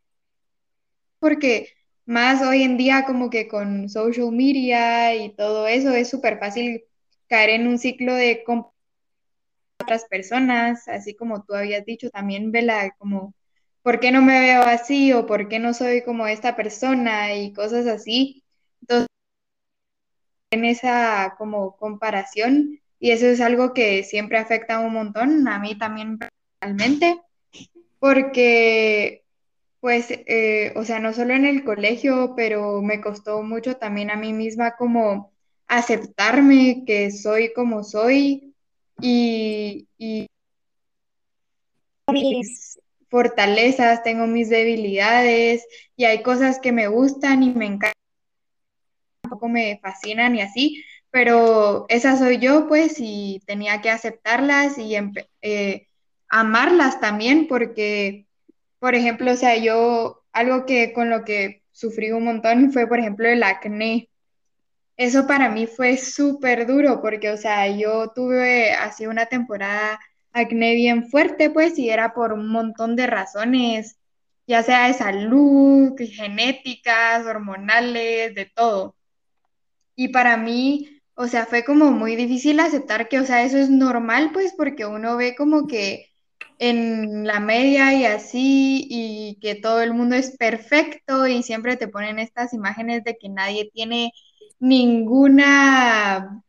porque 1.18 1.68
más 2.06 2.42
hoy 2.42 2.62
en 2.62 2.76
día 2.76 3.04
como 3.06 3.30
que 3.30 3.46
con 3.48 3.88
social 3.88 4.32
media 4.32 5.14
y 5.14 5.34
todo 5.36 5.66
eso 5.68 5.90
es 5.92 6.10
súper 6.10 6.38
fácil 6.38 6.84
caer 7.28 7.50
en 7.50 7.68
un 7.68 7.78
ciclo 7.78 8.14
de 8.14 8.42
otras 9.78 10.04
personas, 10.06 10.88
así 10.88 11.14
como 11.14 11.44
tú 11.44 11.54
habías 11.54 11.84
dicho 11.84 12.10
también, 12.10 12.52
Vela, 12.52 12.94
como 12.98 13.34
¿por 13.82 14.00
qué 14.00 14.10
no 14.12 14.22
me 14.22 14.40
veo 14.40 14.62
así? 14.62 15.12
o 15.12 15.26
¿por 15.26 15.48
qué 15.48 15.58
no 15.58 15.74
soy 15.74 16.02
como 16.02 16.26
esta 16.26 16.56
persona? 16.56 17.34
y 17.34 17.52
cosas 17.52 17.86
así. 17.86 18.44
Entonces, 18.82 19.06
en 20.50 20.64
esa 20.64 21.34
como 21.38 21.76
comparación 21.76 22.80
y 22.98 23.12
eso 23.12 23.26
es 23.26 23.40
algo 23.40 23.72
que 23.72 24.04
siempre 24.04 24.38
afecta 24.38 24.80
un 24.80 24.92
montón, 24.92 25.48
a 25.48 25.58
mí 25.58 25.78
también 25.78 26.18
personalmente, 26.18 27.20
porque 27.98 29.24
Pues, 29.80 30.10
eh, 30.10 30.72
o 30.76 30.84
sea, 30.84 31.00
no 31.00 31.12
solo 31.14 31.34
en 31.34 31.46
el 31.46 31.64
colegio, 31.64 32.34
pero 32.36 32.82
me 32.82 33.00
costó 33.02 33.42
mucho 33.42 33.76
también 33.78 34.10
a 34.10 34.16
mí 34.16 34.32
misma 34.32 34.76
como 34.76 35.32
aceptarme 35.68 36.84
que 36.86 37.10
soy 37.12 37.52
como 37.54 37.84
soy 37.84 38.54
y, 39.00 39.88
y 39.98 40.26
mis 42.12 42.78
fortalezas, 43.08 44.02
tengo 44.02 44.26
mis 44.26 44.48
debilidades 44.50 45.66
y 45.96 46.04
hay 46.04 46.22
cosas 46.22 46.58
que 46.60 46.72
me 46.72 46.88
gustan 46.88 47.42
y 47.42 47.54
me 47.54 47.66
encantan, 47.66 47.92
me 49.48 49.78
fascinan 49.82 50.36
y 50.36 50.42
así, 50.42 50.84
pero 51.10 51.86
esa 51.88 52.16
soy 52.16 52.38
yo, 52.38 52.68
pues, 52.68 52.96
y 52.98 53.42
tenía 53.46 53.80
que 53.80 53.90
aceptarlas 53.90 54.78
y 54.78 54.94
eh, 55.42 55.86
amarlas 56.28 57.00
también 57.00 57.46
porque 57.48 58.26
Por 58.80 58.94
ejemplo, 58.96 59.32
o 59.32 59.36
sea, 59.36 59.56
yo, 59.58 60.24
algo 60.32 60.66
que 60.66 60.92
con 60.92 61.10
lo 61.10 61.24
que 61.24 61.64
sufrí 61.72 62.12
un 62.12 62.24
montón 62.24 62.72
fue, 62.72 62.88
por 62.88 62.98
ejemplo, 63.00 63.28
el 63.28 63.42
acné. 63.44 64.10
Eso 64.96 65.26
para 65.26 65.48
mí 65.50 65.66
fue 65.66 65.96
súper 65.96 66.66
duro 66.66 67.00
porque, 67.02 67.30
o 67.30 67.36
sea, 67.36 67.68
yo 67.76 68.12
tuve 68.14 68.72
así 68.74 69.06
una 69.06 69.26
temporada 69.26 69.98
acné 70.32 70.74
bien 70.74 71.08
fuerte, 71.10 71.50
pues, 71.50 71.78
y 71.78 71.90
era 71.90 72.12
por 72.14 72.32
un 72.32 72.48
montón 72.50 72.96
de 72.96 73.06
razones, 73.06 73.98
ya 74.46 74.62
sea 74.62 74.88
de 74.88 74.94
salud, 74.94 75.94
genéticas, 75.98 77.26
hormonales, 77.26 78.34
de 78.34 78.46
todo. 78.54 78.96
Y 80.00 80.08
para 80.08 80.38
mí, 80.38 81.02
o 81.14 81.26
sea, 81.28 81.44
fue 81.44 81.62
como 81.62 81.90
muy 81.92 82.16
difícil 82.16 82.58
aceptar 82.58 83.10
que, 83.10 83.18
o 83.18 83.26
sea, 83.26 83.42
eso 83.44 83.58
es 83.58 83.68
normal, 83.68 84.30
pues, 84.32 84.54
porque 84.56 84.86
uno 84.86 85.18
ve 85.18 85.34
como 85.36 85.66
que 85.66 86.06
en 86.58 87.26
la 87.26 87.38
media 87.38 87.92
y 87.92 88.06
así, 88.06 88.86
y 88.88 89.38
que 89.42 89.56
todo 89.56 89.82
el 89.82 89.92
mundo 89.92 90.16
es 90.16 90.34
perfecto 90.38 91.26
y 91.26 91.42
siempre 91.42 91.76
te 91.76 91.86
ponen 91.86 92.18
estas 92.18 92.54
imágenes 92.54 93.04
de 93.04 93.18
que 93.18 93.28
nadie 93.28 93.70
tiene 93.74 94.12
ninguna, 94.58 96.42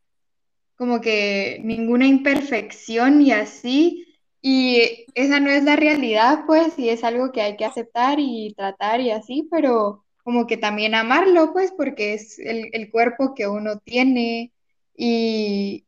como 0.76 1.02
que 1.02 1.60
ninguna 1.62 2.06
imperfección 2.06 3.20
y 3.20 3.32
así. 3.32 4.06
Y 4.40 5.04
esa 5.14 5.40
no 5.40 5.50
es 5.50 5.64
la 5.64 5.76
realidad, 5.76 6.44
pues, 6.46 6.78
y 6.78 6.88
es 6.88 7.04
algo 7.04 7.32
que 7.32 7.42
hay 7.42 7.58
que 7.58 7.66
aceptar 7.66 8.18
y 8.18 8.54
tratar 8.56 9.02
y 9.02 9.10
así, 9.10 9.46
pero 9.50 10.01
como 10.24 10.46
que 10.46 10.56
también 10.56 10.94
amarlo, 10.94 11.52
pues, 11.52 11.72
porque 11.72 12.14
es 12.14 12.38
el, 12.38 12.68
el 12.72 12.90
cuerpo 12.90 13.34
que 13.34 13.48
uno 13.48 13.78
tiene 13.78 14.52
y, 14.96 15.86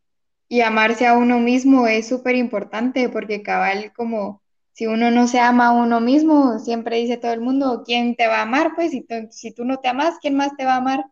y 0.48 0.60
amarse 0.62 1.06
a 1.06 1.16
uno 1.18 1.40
mismo 1.40 1.86
es 1.86 2.08
súper 2.08 2.36
importante 2.36 3.08
porque 3.08 3.42
cabal, 3.42 3.92
como 3.94 4.42
si 4.72 4.86
uno 4.86 5.10
no 5.10 5.28
se 5.28 5.38
ama 5.40 5.68
a 5.68 5.72
uno 5.72 6.00
mismo, 6.00 6.58
siempre 6.58 6.96
dice 6.98 7.16
todo 7.16 7.32
el 7.32 7.40
mundo, 7.40 7.82
¿quién 7.86 8.16
te 8.16 8.26
va 8.28 8.38
a 8.38 8.42
amar? 8.42 8.72
Pues, 8.74 8.90
si, 8.92 9.06
si 9.30 9.52
tú 9.52 9.64
no 9.64 9.78
te 9.80 9.88
amas, 9.88 10.18
¿quién 10.20 10.36
más 10.36 10.56
te 10.56 10.64
va 10.64 10.74
a 10.74 10.76
amar? 10.78 11.04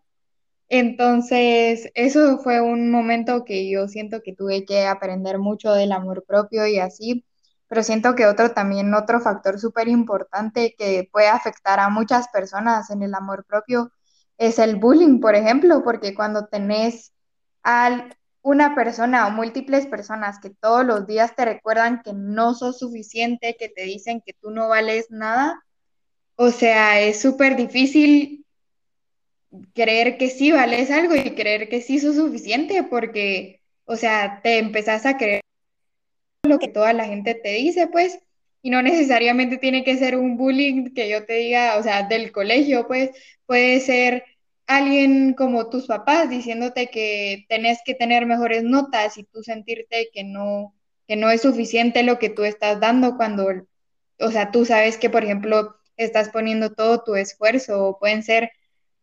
Entonces, 0.68 1.90
eso 1.94 2.38
fue 2.38 2.60
un 2.62 2.90
momento 2.90 3.44
que 3.44 3.68
yo 3.70 3.88
siento 3.88 4.22
que 4.22 4.34
tuve 4.34 4.64
que 4.64 4.86
aprender 4.86 5.38
mucho 5.38 5.72
del 5.72 5.92
amor 5.92 6.24
propio 6.26 6.66
y 6.66 6.78
así, 6.78 7.24
pero 7.72 7.82
siento 7.82 8.14
que 8.14 8.26
otro 8.26 8.50
también, 8.50 8.92
otro 8.92 9.18
factor 9.22 9.58
súper 9.58 9.88
importante 9.88 10.74
que 10.76 11.08
puede 11.10 11.28
afectar 11.28 11.80
a 11.80 11.88
muchas 11.88 12.28
personas 12.28 12.90
en 12.90 13.02
el 13.02 13.14
amor 13.14 13.46
propio 13.46 13.90
es 14.36 14.58
el 14.58 14.76
bullying, 14.76 15.20
por 15.20 15.36
ejemplo, 15.36 15.82
porque 15.82 16.14
cuando 16.14 16.48
tenés 16.48 17.14
a 17.62 18.10
una 18.42 18.74
persona 18.74 19.26
o 19.26 19.30
múltiples 19.30 19.86
personas 19.86 20.38
que 20.38 20.50
todos 20.50 20.84
los 20.84 21.06
días 21.06 21.34
te 21.34 21.46
recuerdan 21.46 22.02
que 22.02 22.12
no 22.12 22.52
sos 22.52 22.78
suficiente, 22.78 23.56
que 23.58 23.70
te 23.70 23.84
dicen 23.84 24.20
que 24.20 24.34
tú 24.34 24.50
no 24.50 24.68
vales 24.68 25.06
nada, 25.08 25.64
o 26.36 26.50
sea, 26.50 27.00
es 27.00 27.22
súper 27.22 27.56
difícil 27.56 28.44
creer 29.72 30.18
que 30.18 30.28
sí 30.28 30.52
vales 30.52 30.90
algo 30.90 31.16
y 31.16 31.34
creer 31.34 31.70
que 31.70 31.80
sí 31.80 32.00
sos 32.00 32.16
suficiente 32.16 32.82
porque, 32.82 33.62
o 33.86 33.96
sea, 33.96 34.42
te 34.42 34.58
empezás 34.58 35.06
a 35.06 35.16
creer 35.16 35.40
lo 36.42 36.58
que 36.58 36.68
toda 36.68 36.92
la 36.92 37.04
gente 37.04 37.34
te 37.34 37.50
dice, 37.50 37.86
pues, 37.86 38.18
y 38.62 38.70
no 38.70 38.82
necesariamente 38.82 39.58
tiene 39.58 39.84
que 39.84 39.96
ser 39.96 40.16
un 40.16 40.36
bullying 40.36 40.92
que 40.94 41.08
yo 41.08 41.24
te 41.24 41.34
diga, 41.34 41.76
o 41.78 41.82
sea, 41.82 42.04
del 42.04 42.32
colegio, 42.32 42.86
pues, 42.86 43.10
puede 43.46 43.80
ser 43.80 44.24
alguien 44.66 45.34
como 45.34 45.68
tus 45.68 45.86
papás 45.86 46.30
diciéndote 46.30 46.88
que 46.88 47.44
tenés 47.48 47.78
que 47.84 47.94
tener 47.94 48.26
mejores 48.26 48.62
notas 48.64 49.18
y 49.18 49.24
tú 49.24 49.42
sentirte 49.42 50.10
que 50.12 50.24
no, 50.24 50.74
que 51.06 51.16
no 51.16 51.30
es 51.30 51.42
suficiente 51.42 52.02
lo 52.02 52.18
que 52.18 52.30
tú 52.30 52.44
estás 52.44 52.80
dando 52.80 53.16
cuando, 53.16 53.48
o 54.20 54.30
sea, 54.30 54.50
tú 54.50 54.64
sabes 54.64 54.98
que, 54.98 55.10
por 55.10 55.24
ejemplo, 55.24 55.76
estás 55.96 56.30
poniendo 56.30 56.72
todo 56.72 57.04
tu 57.04 57.14
esfuerzo, 57.16 57.88
o 57.88 57.98
pueden 57.98 58.22
ser 58.22 58.50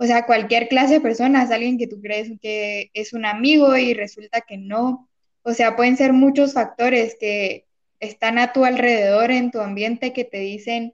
o 0.01 0.05
sea, 0.05 0.25
cualquier 0.25 0.69
clase 0.69 0.95
de 0.95 1.01
personas, 1.01 1.51
alguien 1.51 1.77
que 1.77 1.87
tú 1.87 1.99
crees 2.01 2.31
que 2.41 2.89
es 2.93 3.11
un 3.11 3.25
amigo 3.25 3.75
y 3.75 3.93
resulta 3.93 4.39
que 4.41 4.57
no. 4.57 5.08
O 5.43 5.53
sea, 5.53 5.75
pueden 5.75 5.97
ser 5.97 6.13
muchos 6.13 6.53
factores 6.53 7.15
que 7.19 7.65
están 7.99 8.37
a 8.37 8.53
tu 8.53 8.65
alrededor 8.65 9.31
en 9.31 9.51
tu 9.51 9.59
ambiente 9.59 10.13
que 10.13 10.25
te 10.25 10.39
dicen 10.39 10.93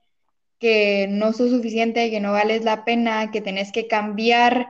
que 0.60 1.08
no 1.10 1.34
sos 1.34 1.52
suficiente, 1.52 2.10
que 2.10 2.20
no 2.20 2.32
vales 2.32 2.64
la 2.64 2.86
pena, 2.86 3.32
que 3.32 3.42
tenés 3.42 3.72
que 3.72 3.88
cambiar 3.88 4.70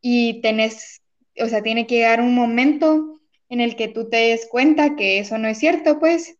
y 0.00 0.40
tenés, 0.40 1.02
o 1.40 1.46
sea, 1.46 1.62
tiene 1.62 1.86
que 1.86 1.96
llegar 1.96 2.20
un 2.20 2.34
momento 2.34 3.20
en 3.48 3.60
el 3.60 3.76
que 3.76 3.88
tú 3.88 4.08
te 4.08 4.16
des 4.16 4.46
cuenta 4.46 4.96
que 4.96 5.18
eso 5.18 5.38
no 5.38 5.48
es 5.48 5.58
cierto, 5.58 5.98
pues, 5.98 6.38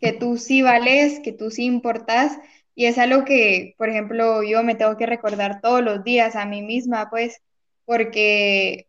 que 0.00 0.12
tú 0.12 0.38
sí 0.38 0.62
vales, 0.62 1.20
que 1.20 1.32
tú 1.32 1.50
sí 1.50 1.64
importas 1.64 2.38
y 2.74 2.86
es 2.86 2.98
algo 2.98 3.24
que, 3.24 3.74
por 3.78 3.88
ejemplo, 3.88 4.42
yo 4.42 4.62
me 4.62 4.74
tengo 4.74 4.96
que 4.96 5.06
recordar 5.06 5.60
todos 5.60 5.82
los 5.82 6.04
días 6.04 6.36
a 6.36 6.46
mí 6.46 6.62
misma, 6.62 7.10
pues, 7.10 7.42
porque 7.84 8.87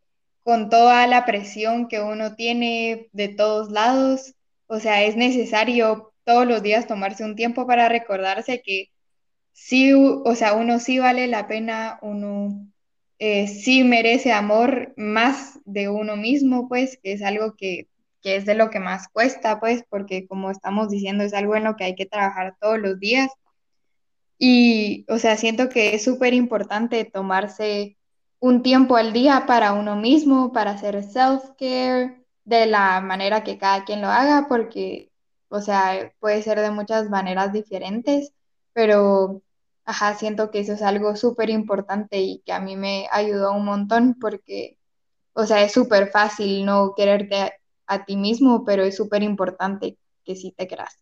con 0.50 0.72
toda 0.72 1.06
la 1.06 1.26
presión 1.28 1.88
que 1.88 2.02
uno 2.02 2.34
tiene 2.34 3.08
de 3.12 3.28
todos 3.28 3.70
lados, 3.70 4.34
o 4.66 4.80
sea, 4.80 5.04
es 5.04 5.16
necesario 5.16 6.12
todos 6.24 6.48
los 6.48 6.64
días 6.64 6.88
tomarse 6.88 7.24
un 7.24 7.36
tiempo 7.36 7.68
para 7.68 7.88
recordarse 7.88 8.64
que 8.64 8.88
sí, 9.52 9.94
o 9.94 10.34
sea, 10.34 10.54
uno 10.54 10.80
sí 10.80 10.98
vale 10.98 11.28
la 11.28 11.48
pena, 11.48 12.00
uno 12.02 12.68
eh, 13.20 13.48
sí 13.48 13.84
merece 13.84 14.32
amor 14.32 14.96
más 14.98 15.60
de 15.66 15.88
uno 15.88 16.16
mismo, 16.18 16.68
pues, 16.68 16.98
que 17.04 17.14
es 17.14 17.22
algo 17.22 17.56
que, 17.56 17.88
que 18.24 18.36
es 18.36 18.48
de 18.48 18.56
lo 18.56 18.72
que 18.72 18.80
más 18.80 19.08
cuesta, 19.08 19.60
pues, 19.60 19.84
porque 19.88 20.26
como 20.28 20.50
estamos 20.50 20.90
diciendo, 20.90 21.24
es 21.24 21.36
algo 21.36 21.58
en 21.58 21.66
lo 21.66 21.76
que 21.76 21.84
hay 21.84 21.96
que 21.96 22.08
trabajar 22.08 22.56
todos 22.60 22.80
los 22.80 23.00
días. 23.00 23.30
Y, 24.40 25.06
o 25.10 25.20
sea, 25.20 25.38
siento 25.38 25.70
que 25.70 25.94
es 25.94 26.04
súper 26.04 26.34
importante 26.34 27.06
tomarse 27.06 27.99
un 28.40 28.64
tiempo 28.64 28.96
al 28.96 29.14
día 29.14 29.46
para 29.48 29.74
uno 29.74 29.96
mismo, 29.96 30.52
para 30.54 30.72
hacer 30.72 31.04
self-care 31.04 32.26
de 32.46 32.66
la 32.66 33.02
manera 33.02 33.44
que 33.44 33.58
cada 33.58 33.86
quien 33.86 34.02
lo 34.02 34.08
haga, 34.08 34.48
porque, 34.48 35.12
o 35.50 35.62
sea, 35.62 36.14
puede 36.20 36.42
ser 36.42 36.60
de 36.60 36.72
muchas 36.72 37.10
maneras 37.10 37.54
diferentes, 37.54 38.34
pero, 38.74 39.42
ajá, 39.86 40.16
siento 40.16 40.52
que 40.52 40.60
eso 40.60 40.74
es 40.74 40.82
algo 40.82 41.16
súper 41.16 41.50
importante 41.50 42.20
y 42.22 42.40
que 42.46 42.54
a 42.54 42.60
mí 42.60 42.76
me 42.76 43.08
ayudó 43.12 43.54
un 43.54 43.66
montón 43.66 44.16
porque, 44.20 44.78
o 45.34 45.46
sea, 45.46 45.64
es 45.64 45.74
súper 45.74 46.10
fácil 46.12 46.66
no 46.66 46.94
quererte 46.96 47.54
a, 47.88 48.06
ti 48.06 48.16
mismo, 48.16 48.64
pero 48.66 48.84
es 48.84 48.96
súper 48.96 49.24
importante 49.24 49.98
que 50.24 50.36
sí 50.36 50.54
te 50.56 50.68
creas. 50.68 50.98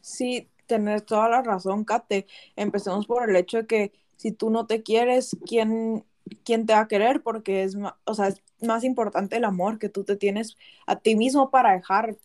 Sí, 0.00 0.50
tenés 0.66 1.04
toda 1.06 1.28
la 1.28 1.42
razón, 1.42 1.84
Kate. 1.84 2.26
Empecemos 2.56 3.06
por 3.06 3.28
el 3.28 3.36
hecho 3.36 3.58
de 3.58 3.66
que 3.66 3.92
si 4.16 4.32
tú 4.32 4.50
no 4.50 4.66
te 4.66 4.82
quieres, 4.82 5.36
¿quién, 5.46 6.04
quién 6.44 6.66
te 6.66 6.72
va 6.72 6.80
a 6.80 6.88
querer? 6.88 7.22
Porque 7.22 7.62
es, 7.62 7.76
o 8.04 8.14
sea, 8.14 8.28
es 8.28 8.42
más 8.62 8.84
importante 8.84 9.36
el 9.36 9.44
amor 9.44 9.78
que 9.78 9.88
tú 9.88 10.04
te 10.04 10.16
tienes 10.16 10.56
a 10.86 10.96
ti 10.96 11.16
mismo 11.16 11.50
para 11.50 11.72
dejar 11.72 12.16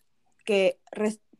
que 0.44 0.78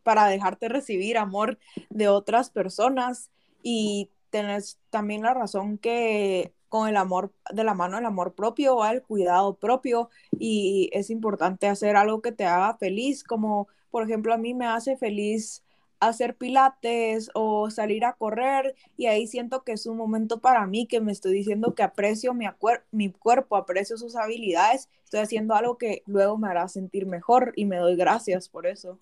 para 0.03 0.27
dejarte 0.27 0.69
recibir 0.69 1.19
amor 1.19 1.59
de 1.91 2.09
otras 2.09 2.51
personas 2.51 3.31
y 3.63 4.11
tenés 4.31 4.79
también 4.91 5.23
la 5.23 5.35
razón 5.35 5.79
que 5.79 6.55
con 6.69 6.89
el 6.89 6.97
amor 6.97 7.33
de 7.53 7.65
la 7.65 7.75
mano 7.75 7.99
el 7.99 8.07
amor 8.07 8.35
propio 8.35 8.77
va 8.77 8.93
el 8.93 9.03
cuidado 9.03 9.57
propio 9.57 10.09
y 10.39 10.89
es 10.93 11.11
importante 11.11 11.67
hacer 11.67 11.97
algo 11.97 12.23
que 12.23 12.33
te 12.33 12.45
haga 12.45 12.77
feliz 12.79 13.25
como 13.25 13.69
por 13.91 14.05
ejemplo 14.05 14.33
a 14.33 14.39
mí 14.39 14.55
me 14.55 14.67
hace 14.67 14.97
feliz 14.97 15.65
hacer 16.01 16.35
pilates 16.35 17.31
o 17.35 17.71
salir 17.71 18.05
a 18.05 18.15
correr 18.15 18.75
y 18.97 19.07
ahí 19.07 19.27
siento 19.27 19.63
que 19.63 19.73
es 19.73 19.87
un 19.87 19.97
momento 19.97 20.41
para 20.41 20.67
mí 20.67 20.87
que 20.87 21.01
me 21.01 21.13
estoy 21.13 21.33
diciendo 21.33 21.75
que 21.75 21.83
aprecio 21.83 22.35
mi, 22.35 22.47
mi 22.91 23.13
cuerpo, 23.13 23.57
aprecio 23.57 23.97
sus 23.97 24.17
habilidades, 24.17 24.89
estoy 25.05 25.21
haciendo 25.21 25.55
algo 25.55 25.79
que 25.79 26.03
luego 26.07 26.39
me 26.39 26.49
hará 26.49 26.67
sentir 26.69 27.07
mejor 27.07 27.53
y 27.55 27.67
me 27.67 27.77
doy 27.77 27.97
gracias 27.97 28.49
por 28.49 28.67
eso. 28.67 28.99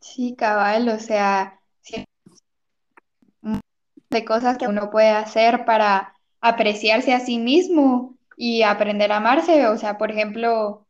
Sí, 0.00 0.34
cabal, 0.36 0.88
o 0.88 0.98
sea, 0.98 1.60
de 4.10 4.24
cosas 4.24 4.58
que 4.58 4.66
uno 4.66 4.90
puede 4.90 5.10
hacer 5.10 5.64
para 5.64 6.14
apreciarse 6.40 7.14
a 7.14 7.20
sí 7.20 7.38
mismo 7.38 8.16
y 8.36 8.62
aprender 8.62 9.12
a 9.12 9.18
amarse, 9.18 9.66
o 9.68 9.76
sea, 9.78 9.98
por 9.98 10.10
ejemplo, 10.10 10.86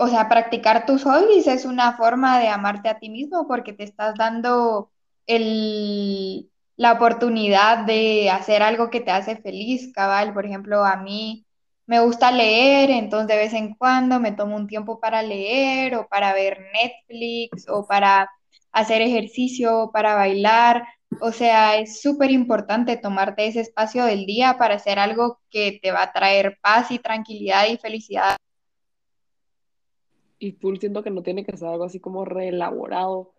o 0.00 0.08
sea, 0.08 0.28
practicar 0.28 0.86
tus 0.86 1.02
hobbies 1.04 1.46
es 1.48 1.64
una 1.64 1.96
forma 1.96 2.38
de 2.38 2.48
amarte 2.48 2.88
a 2.88 2.98
ti 3.00 3.10
mismo 3.10 3.48
porque 3.48 3.72
te 3.72 3.82
estás 3.84 4.14
dando 4.16 4.92
el, 5.26 6.50
la 6.76 6.92
oportunidad 6.92 7.84
de 7.84 8.30
hacer 8.30 8.62
algo 8.62 8.90
que 8.90 9.00
te 9.00 9.10
hace 9.10 9.36
feliz, 9.36 9.92
cabal. 9.92 10.32
Por 10.34 10.46
ejemplo, 10.46 10.84
a 10.84 10.96
mí 10.96 11.46
me 11.86 12.00
gusta 12.00 12.30
leer, 12.30 12.90
entonces 12.90 13.28
de 13.28 13.36
vez 13.36 13.52
en 13.54 13.74
cuando 13.74 14.20
me 14.20 14.32
tomo 14.32 14.56
un 14.56 14.68
tiempo 14.68 15.00
para 15.00 15.22
leer 15.22 15.96
o 15.96 16.06
para 16.08 16.32
ver 16.32 16.60
Netflix 16.72 17.68
o 17.68 17.86
para 17.86 18.30
hacer 18.72 19.02
ejercicio, 19.02 19.90
para 19.92 20.14
bailar. 20.14 20.84
O 21.20 21.32
sea, 21.32 21.76
es 21.78 22.00
súper 22.00 22.30
importante 22.30 22.96
tomarte 22.96 23.48
ese 23.48 23.60
espacio 23.62 24.04
del 24.04 24.26
día 24.26 24.58
para 24.58 24.76
hacer 24.76 24.98
algo 25.00 25.40
que 25.50 25.80
te 25.82 25.90
va 25.92 26.02
a 26.04 26.12
traer 26.12 26.58
paz 26.62 26.90
y 26.92 27.00
tranquilidad 27.00 27.66
y 27.68 27.78
felicidad 27.78 28.36
y 30.38 30.52
full 30.52 30.78
siento 30.78 31.02
que 31.02 31.10
no 31.10 31.22
tiene 31.22 31.44
que 31.44 31.56
ser 31.56 31.68
algo 31.68 31.84
así 31.84 32.00
como 32.00 32.24
reelaborado, 32.24 33.34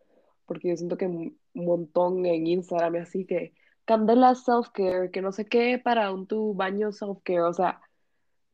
porque 0.46 0.70
yo 0.70 0.78
siento 0.78 0.98
que 0.98 1.08
un 1.08 1.40
montón 1.54 2.26
en 2.26 2.48
Instagram 2.48 2.96
y 2.96 2.98
así 3.00 3.26
que 3.26 3.54
candela 3.86 4.36
self-care, 4.36 5.12
que 5.12 5.22
no 5.22 5.32
sé 5.32 5.46
qué 5.48 5.80
para 5.80 6.12
un 6.14 6.28
tu 6.28 6.54
baño 6.54 6.92
self-care, 6.92 7.42
o 7.42 7.54
sea, 7.54 7.82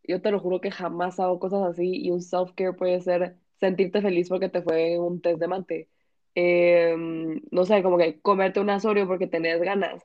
yo 0.04 0.22
te 0.22 0.32
lo 0.32 0.40
juro 0.40 0.62
que 0.62 0.72
jamás 0.72 1.20
hago 1.20 1.40
cosas 1.40 1.64
así 1.64 2.02
y 2.06 2.12
un 2.12 2.22
self-care 2.22 2.74
puede 2.76 3.02
ser 3.02 3.38
sentirte 3.60 4.02
feliz 4.02 4.30
porque 4.30 4.50
te 4.50 4.62
fue 4.62 5.00
un 5.00 5.22
test 5.22 5.40
de 5.40 5.48
mate. 5.48 5.90
Em, 6.36 7.42
no 7.52 7.66
sé, 7.66 7.82
como 7.84 7.98
que 7.98 8.20
comerte 8.22 8.60
un 8.60 8.70
asorio 8.70 9.08
porque 9.08 9.28
tenés 9.28 9.62
ganas. 9.62 10.04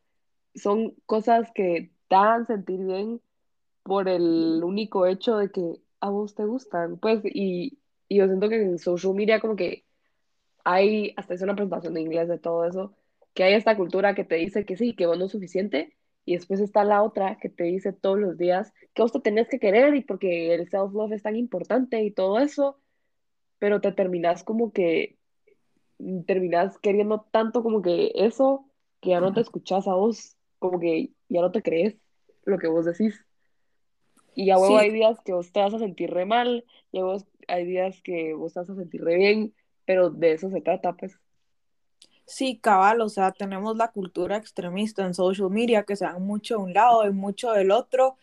Son 0.55 0.95
cosas 1.07 1.51
que 1.55 1.93
te 2.09 2.17
dan 2.17 2.47
sentir 2.47 2.81
bien 2.85 3.21
por 3.85 4.09
el 4.09 4.63
único 4.65 5.07
hecho 5.07 5.37
de 5.39 5.51
que 5.51 5.63
a 6.01 6.11
vos 6.11 6.35
te 6.35 6.45
gustan. 6.45 6.99
Pues, 6.99 7.23
y, 7.25 7.80
y 8.11 8.17
yo 8.17 8.27
siento 8.27 8.49
que 8.49 8.57
en 8.57 8.79
social 8.79 9.15
media 9.15 9.39
como 9.39 9.55
que 9.55 9.85
hay, 10.65 11.15
hasta 11.17 11.33
es 11.33 11.43
una 11.43 11.55
presentación 11.55 11.95
de 11.95 12.01
inglés 12.01 12.29
de 12.29 12.39
todo 12.39 12.65
eso, 12.67 12.93
que 13.35 13.45
hay 13.45 13.55
esta 13.55 13.77
cultura 13.77 14.17
que 14.17 14.25
te 14.25 14.35
dice 14.35 14.67
que 14.67 14.77
sí, 14.77 14.95
que 14.95 15.07
vos 15.07 15.17
no 15.17 15.27
es 15.27 15.31
suficiente, 15.33 15.97
y 16.25 16.35
después 16.35 16.59
está 16.59 16.83
la 16.83 17.05
otra 17.05 17.39
que 17.41 17.49
te 17.49 17.65
dice 17.65 17.93
todos 17.93 18.19
los 18.19 18.37
días 18.37 18.73
que 18.95 19.03
vos 19.03 19.13
te 19.13 19.21
tenés 19.21 19.49
que 19.49 19.61
querer 19.61 19.95
y 19.95 20.03
porque 20.03 20.53
el 20.53 20.69
self-love 20.69 21.13
es 21.13 21.23
tan 21.23 21.37
importante 21.37 22.03
y 22.03 22.11
todo 22.11 22.41
eso, 22.41 22.81
pero 23.61 23.81
te 23.81 23.93
terminas 23.93 24.43
como 24.43 24.73
que, 24.73 25.17
terminas 26.27 26.79
queriendo 26.79 27.25
tanto 27.31 27.63
como 27.63 27.81
que 27.81 28.11
eso, 28.17 28.67
que 29.01 29.11
ya 29.11 29.21
no 29.21 29.33
te 29.33 29.41
escuchas 29.41 29.87
a 29.87 29.95
vos, 29.95 30.37
como 30.59 30.81
que 30.81 31.11
ya 31.29 31.43
no 31.43 31.53
te 31.53 31.63
crees 31.63 31.97
lo 32.45 32.59
que 32.59 32.67
vos 32.67 32.87
decís. 32.87 33.25
Y 34.35 34.51
a 34.51 34.59
huevo 34.59 34.79
hay 34.79 34.91
días 34.91 35.19
que 35.25 35.33
vos 35.33 35.53
te 35.53 35.61
vas 35.61 35.75
a 35.75 35.79
sentir 35.79 36.11
re 36.11 36.25
mal, 36.25 36.65
y 36.91 37.03
vos 37.03 37.25
hay 37.51 37.67
días 37.67 38.01
que 38.03 38.35
vos 38.35 38.55
vas 38.55 38.71
a 38.71 38.75
sentir 38.75 39.03
re 39.03 39.17
bien, 39.17 39.55
pero 39.85 40.11
de 40.11 40.33
eso 40.33 40.51
se 40.51 40.61
trata, 40.61 40.93
pues. 40.95 41.19
Sí, 42.27 42.59
cabal, 42.59 43.01
o 43.01 43.09
sea, 43.09 43.33
tenemos 43.33 43.77
la 43.77 43.91
cultura 43.91 44.37
extremista 44.37 45.05
en 45.05 45.15
social 45.15 45.51
media 45.51 45.83
que 45.83 45.97
se 45.97 46.05
dan 46.05 46.23
mucho 46.23 46.57
de 46.57 46.63
un 46.63 46.73
lado 46.73 47.05
y 47.05 47.13
mucho 47.13 47.51
del 47.53 47.73
otro, 47.73 48.17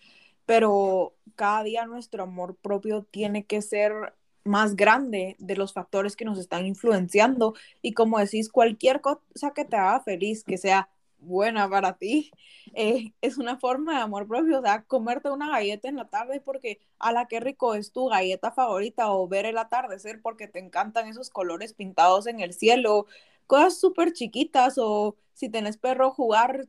pero 0.45 1.13
cada 1.35 1.63
día 1.63 1.85
nuestro 1.85 2.23
amor 2.23 2.55
propio 2.55 3.03
tiene 3.03 3.45
que 3.45 3.61
ser 3.61 4.13
más 4.45 4.77
grande 4.77 5.35
de 5.39 5.57
los 5.57 5.73
factores 5.73 6.15
que 6.15 6.23
nos 6.23 6.39
están 6.39 6.65
influenciando 6.65 7.53
y 7.81 7.93
como 7.93 8.17
decís, 8.17 8.49
cualquier 8.49 9.01
cosa 9.01 9.51
que 9.53 9.65
te 9.65 9.75
haga 9.75 9.99
feliz, 9.99 10.45
que 10.45 10.57
sea 10.57 10.89
buena 11.19 11.69
para 11.69 11.97
ti, 11.97 12.31
eh, 12.73 13.13
es 13.21 13.37
una 13.37 13.57
forma 13.57 13.95
de 13.95 14.01
amor 14.01 14.27
propio, 14.27 14.59
o 14.59 14.61
sea, 14.61 14.83
comerte 14.83 15.29
una 15.29 15.49
galleta 15.49 15.89
en 15.89 15.95
la 15.95 16.09
tarde 16.09 16.41
porque 16.41 16.79
a 16.99 17.11
la 17.11 17.27
que 17.27 17.39
rico 17.39 17.73
es 17.75 17.91
tu 17.91 18.07
galleta 18.07 18.51
favorita 18.51 19.11
o 19.11 19.27
ver 19.27 19.45
el 19.45 19.57
atardecer 19.57 20.21
porque 20.21 20.47
te 20.47 20.59
encantan 20.59 21.07
esos 21.07 21.29
colores 21.29 21.73
pintados 21.73 22.27
en 22.27 22.39
el 22.39 22.53
cielo, 22.53 23.07
cosas 23.47 23.79
súper 23.79 24.13
chiquitas 24.13 24.77
o 24.77 25.15
si 25.33 25.49
tenés 25.49 25.77
perro, 25.77 26.11
jugar 26.11 26.67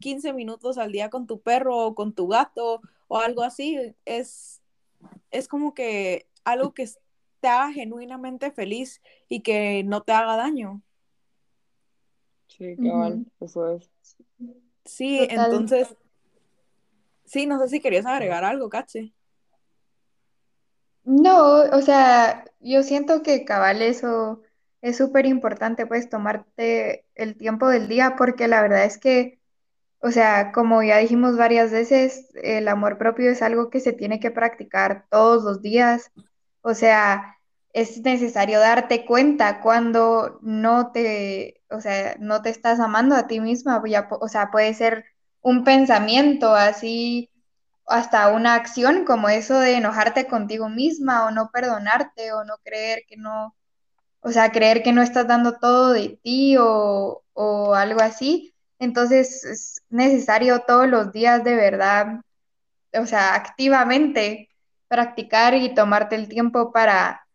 15 0.00 0.32
minutos 0.32 0.78
al 0.78 0.92
día 0.92 1.10
con 1.10 1.26
tu 1.26 1.40
perro 1.40 1.78
o 1.78 1.94
con 1.94 2.12
tu 2.14 2.28
gato 2.28 2.80
o 3.08 3.18
algo 3.18 3.42
así, 3.42 3.78
es, 4.04 4.62
es 5.30 5.48
como 5.48 5.74
que 5.74 6.26
algo 6.44 6.74
que 6.74 6.88
te 7.40 7.48
haga 7.48 7.72
genuinamente 7.72 8.50
feliz 8.50 9.02
y 9.28 9.40
que 9.40 9.84
no 9.84 10.02
te 10.02 10.12
haga 10.12 10.36
daño. 10.36 10.82
Sí, 12.56 12.76
cabal, 12.76 13.26
eso 13.40 13.68
es. 13.70 13.90
Sí, 14.84 15.26
entonces, 15.28 15.96
sí, 17.24 17.46
no 17.46 17.58
sé 17.58 17.68
si 17.68 17.80
querías 17.80 18.06
agregar 18.06 18.44
algo, 18.44 18.68
Cache. 18.68 19.12
No, 21.04 21.62
o 21.64 21.82
sea, 21.82 22.44
yo 22.60 22.82
siento 22.82 23.22
que 23.22 23.44
cabal 23.44 23.82
eso 23.82 24.42
es 24.80 24.96
súper 24.96 25.26
importante, 25.26 25.86
pues 25.86 26.08
tomarte 26.08 27.04
el 27.14 27.36
tiempo 27.36 27.68
del 27.68 27.88
día, 27.88 28.14
porque 28.16 28.48
la 28.48 28.62
verdad 28.62 28.84
es 28.84 28.98
que, 28.98 29.38
o 30.00 30.10
sea, 30.10 30.52
como 30.52 30.82
ya 30.82 30.98
dijimos 30.98 31.36
varias 31.36 31.72
veces, 31.72 32.30
el 32.42 32.68
amor 32.68 32.98
propio 32.98 33.30
es 33.30 33.42
algo 33.42 33.70
que 33.70 33.80
se 33.80 33.92
tiene 33.92 34.20
que 34.20 34.30
practicar 34.30 35.06
todos 35.10 35.44
los 35.44 35.62
días. 35.62 36.10
O 36.62 36.74
sea, 36.74 37.38
es 37.72 38.00
necesario 38.02 38.60
darte 38.60 39.04
cuenta 39.04 39.60
cuando 39.60 40.38
no 40.42 40.92
te, 40.92 41.62
o 41.74 41.80
sea, 41.80 42.16
no 42.20 42.42
te 42.42 42.50
estás 42.50 42.80
amando 42.80 43.14
a 43.16 43.26
ti 43.26 43.40
misma. 43.40 43.82
O 44.20 44.28
sea, 44.28 44.50
puede 44.50 44.74
ser 44.74 45.04
un 45.42 45.64
pensamiento 45.64 46.54
así, 46.54 47.30
hasta 47.86 48.30
una 48.30 48.54
acción 48.54 49.04
como 49.04 49.28
eso 49.28 49.58
de 49.58 49.76
enojarte 49.76 50.26
contigo 50.26 50.68
misma 50.68 51.26
o 51.26 51.30
no 51.30 51.50
perdonarte 51.52 52.32
o 52.32 52.44
no 52.44 52.56
creer 52.64 53.04
que 53.08 53.16
no, 53.16 53.54
o 54.20 54.30
sea, 54.32 54.52
creer 54.52 54.82
que 54.82 54.92
no 54.92 55.02
estás 55.02 55.26
dando 55.28 55.58
todo 55.58 55.92
de 55.92 56.18
ti 56.22 56.56
o, 56.58 57.24
o 57.34 57.74
algo 57.74 58.00
así. 58.02 58.54
Entonces 58.78 59.44
es 59.44 59.82
necesario 59.90 60.60
todos 60.62 60.88
los 60.88 61.12
días 61.12 61.44
de 61.44 61.54
verdad, 61.56 62.20
o 62.94 63.06
sea, 63.06 63.34
activamente 63.34 64.48
practicar 64.88 65.54
y 65.54 65.74
tomarte 65.74 66.16
el 66.16 66.28
tiempo 66.28 66.72
para, 66.72 67.26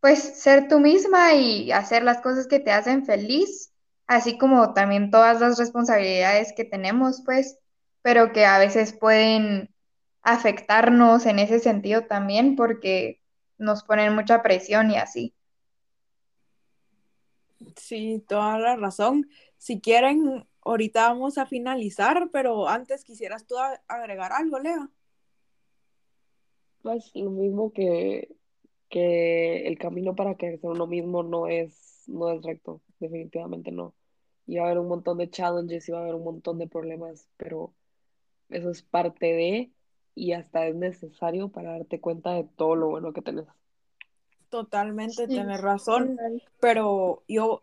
pues, 0.00 0.20
ser 0.20 0.68
tú 0.68 0.80
misma 0.80 1.34
y 1.34 1.72
hacer 1.72 2.02
las 2.02 2.20
cosas 2.22 2.46
que 2.46 2.60
te 2.60 2.72
hacen 2.72 3.06
feliz, 3.06 3.69
así 4.10 4.36
como 4.36 4.74
también 4.74 5.12
todas 5.12 5.40
las 5.40 5.56
responsabilidades 5.56 6.52
que 6.52 6.64
tenemos, 6.64 7.22
pues, 7.24 7.60
pero 8.02 8.32
que 8.32 8.44
a 8.44 8.58
veces 8.58 8.92
pueden 8.92 9.72
afectarnos 10.22 11.26
en 11.26 11.38
ese 11.38 11.60
sentido 11.60 12.06
también 12.06 12.56
porque 12.56 13.22
nos 13.56 13.84
ponen 13.84 14.16
mucha 14.16 14.42
presión 14.42 14.90
y 14.90 14.96
así. 14.96 15.32
Sí, 17.76 18.24
toda 18.26 18.58
la 18.58 18.74
razón. 18.74 19.28
Si 19.58 19.80
quieren, 19.80 20.44
ahorita 20.64 21.10
vamos 21.10 21.38
a 21.38 21.46
finalizar, 21.46 22.30
pero 22.32 22.68
antes 22.68 23.04
quisieras 23.04 23.46
tú 23.46 23.54
agregar 23.86 24.32
algo, 24.32 24.58
Lea. 24.58 24.90
Pues 26.82 27.12
lo 27.14 27.30
mismo 27.30 27.72
que, 27.72 28.34
que 28.88 29.68
el 29.68 29.78
camino 29.78 30.16
para 30.16 30.34
crecer 30.36 30.68
uno 30.68 30.88
mismo 30.88 31.22
no 31.22 31.46
es, 31.46 32.02
no 32.08 32.32
es 32.32 32.42
recto, 32.42 32.82
definitivamente 32.98 33.70
no. 33.70 33.94
Y 34.50 34.56
va 34.56 34.64
a 34.64 34.66
haber 34.66 34.80
un 34.80 34.88
montón 34.88 35.18
de 35.18 35.30
challenges 35.30 35.88
y 35.88 35.92
va 35.92 35.98
a 35.98 36.02
haber 36.02 36.16
un 36.16 36.24
montón 36.24 36.58
de 36.58 36.66
problemas, 36.66 37.28
pero 37.36 37.72
eso 38.48 38.68
es 38.70 38.82
parte 38.82 39.26
de 39.26 39.70
y 40.16 40.32
hasta 40.32 40.66
es 40.66 40.74
necesario 40.74 41.50
para 41.50 41.70
darte 41.70 42.00
cuenta 42.00 42.32
de 42.32 42.42
todo 42.42 42.74
lo 42.74 42.88
bueno 42.88 43.12
que 43.12 43.22
tenés. 43.22 43.44
Totalmente, 44.48 45.28
tienes 45.28 45.60
razón, 45.60 46.18
pero 46.58 47.22
yo 47.28 47.62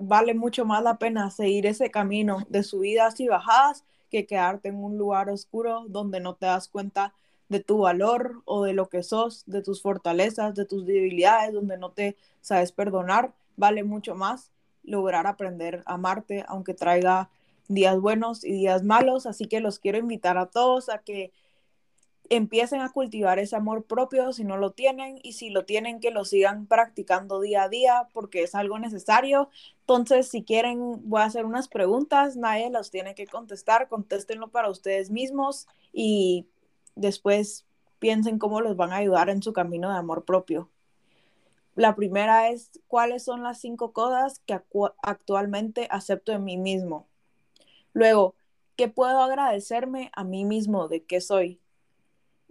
vale 0.00 0.34
mucho 0.34 0.64
más 0.64 0.82
la 0.82 0.98
pena 0.98 1.30
seguir 1.30 1.64
ese 1.64 1.92
camino 1.92 2.44
de 2.48 2.64
subidas 2.64 3.20
y 3.20 3.28
bajadas 3.28 3.84
que 4.10 4.26
quedarte 4.26 4.70
en 4.70 4.82
un 4.82 4.98
lugar 4.98 5.30
oscuro 5.30 5.84
donde 5.86 6.18
no 6.18 6.34
te 6.34 6.46
das 6.46 6.66
cuenta 6.66 7.14
de 7.48 7.60
tu 7.60 7.78
valor 7.78 8.42
o 8.46 8.64
de 8.64 8.72
lo 8.72 8.88
que 8.88 9.04
sos, 9.04 9.44
de 9.46 9.62
tus 9.62 9.80
fortalezas, 9.80 10.56
de 10.56 10.64
tus 10.64 10.86
debilidades, 10.86 11.52
donde 11.52 11.78
no 11.78 11.92
te 11.92 12.16
sabes 12.40 12.72
perdonar. 12.72 13.32
Vale 13.56 13.84
mucho 13.84 14.16
más 14.16 14.50
lograr 14.86 15.26
aprender 15.26 15.82
a 15.86 15.94
amarte, 15.94 16.44
aunque 16.48 16.74
traiga 16.74 17.28
días 17.68 18.00
buenos 18.00 18.44
y 18.44 18.52
días 18.52 18.82
malos. 18.82 19.26
Así 19.26 19.46
que 19.46 19.60
los 19.60 19.78
quiero 19.78 19.98
invitar 19.98 20.38
a 20.38 20.46
todos 20.46 20.88
a 20.88 20.98
que 20.98 21.32
empiecen 22.28 22.80
a 22.80 22.90
cultivar 22.90 23.38
ese 23.38 23.56
amor 23.56 23.84
propio 23.84 24.32
si 24.32 24.44
no 24.44 24.56
lo 24.56 24.72
tienen 24.72 25.20
y 25.22 25.34
si 25.34 25.50
lo 25.50 25.64
tienen 25.64 26.00
que 26.00 26.10
lo 26.10 26.24
sigan 26.24 26.66
practicando 26.66 27.40
día 27.40 27.64
a 27.64 27.68
día 27.68 28.08
porque 28.12 28.42
es 28.42 28.54
algo 28.54 28.78
necesario. 28.78 29.48
Entonces, 29.80 30.28
si 30.28 30.42
quieren, 30.42 31.08
voy 31.08 31.20
a 31.20 31.26
hacer 31.26 31.44
unas 31.44 31.68
preguntas, 31.68 32.36
nadie 32.36 32.70
las 32.70 32.90
tiene 32.90 33.14
que 33.14 33.26
contestar, 33.26 33.88
contéstenlo 33.88 34.48
para 34.48 34.70
ustedes 34.70 35.10
mismos 35.10 35.66
y 35.92 36.46
después 36.96 37.64
piensen 37.98 38.38
cómo 38.38 38.60
los 38.60 38.76
van 38.76 38.92
a 38.92 38.96
ayudar 38.96 39.30
en 39.30 39.42
su 39.42 39.52
camino 39.52 39.90
de 39.90 39.98
amor 39.98 40.24
propio. 40.24 40.68
La 41.76 41.94
primera 41.94 42.48
es, 42.48 42.80
¿cuáles 42.88 43.22
son 43.22 43.44
las 43.44 43.60
cinco 43.60 43.92
cosas 43.92 44.40
que 44.46 44.60
actualmente 45.02 45.86
acepto 45.90 46.32
en 46.32 46.42
mí 46.42 46.56
mismo? 46.56 47.06
Luego, 47.92 48.34
¿qué 48.74 48.88
puedo 48.88 49.20
agradecerme 49.20 50.10
a 50.14 50.24
mí 50.24 50.44
mismo 50.44 50.88
de 50.88 51.04
qué 51.04 51.20
soy? 51.20 51.60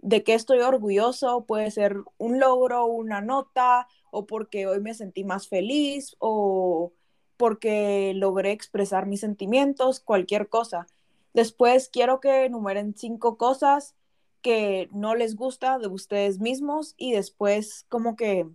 de 0.06 0.22
qué 0.22 0.34
estoy 0.34 0.60
orgulloso, 0.60 1.46
puede 1.46 1.70
ser 1.72 1.96
un 2.16 2.38
logro, 2.38 2.86
una 2.86 3.20
nota, 3.20 3.88
o 4.12 4.24
porque 4.26 4.66
hoy 4.68 4.80
me 4.80 4.94
sentí 4.94 5.24
más 5.24 5.48
feliz, 5.48 6.14
o 6.20 6.92
porque 7.36 8.12
logré 8.14 8.52
expresar 8.52 9.06
mis 9.06 9.20
sentimientos, 9.20 9.98
cualquier 9.98 10.48
cosa. 10.48 10.86
Después 11.34 11.88
quiero 11.88 12.20
que 12.20 12.44
enumeren 12.44 12.94
cinco 12.96 13.36
cosas 13.36 13.96
que 14.42 14.88
no 14.92 15.16
les 15.16 15.34
gusta 15.34 15.78
de 15.78 15.88
ustedes 15.88 16.38
mismos 16.38 16.94
y 16.96 17.12
después 17.12 17.84
como 17.88 18.14
que 18.14 18.46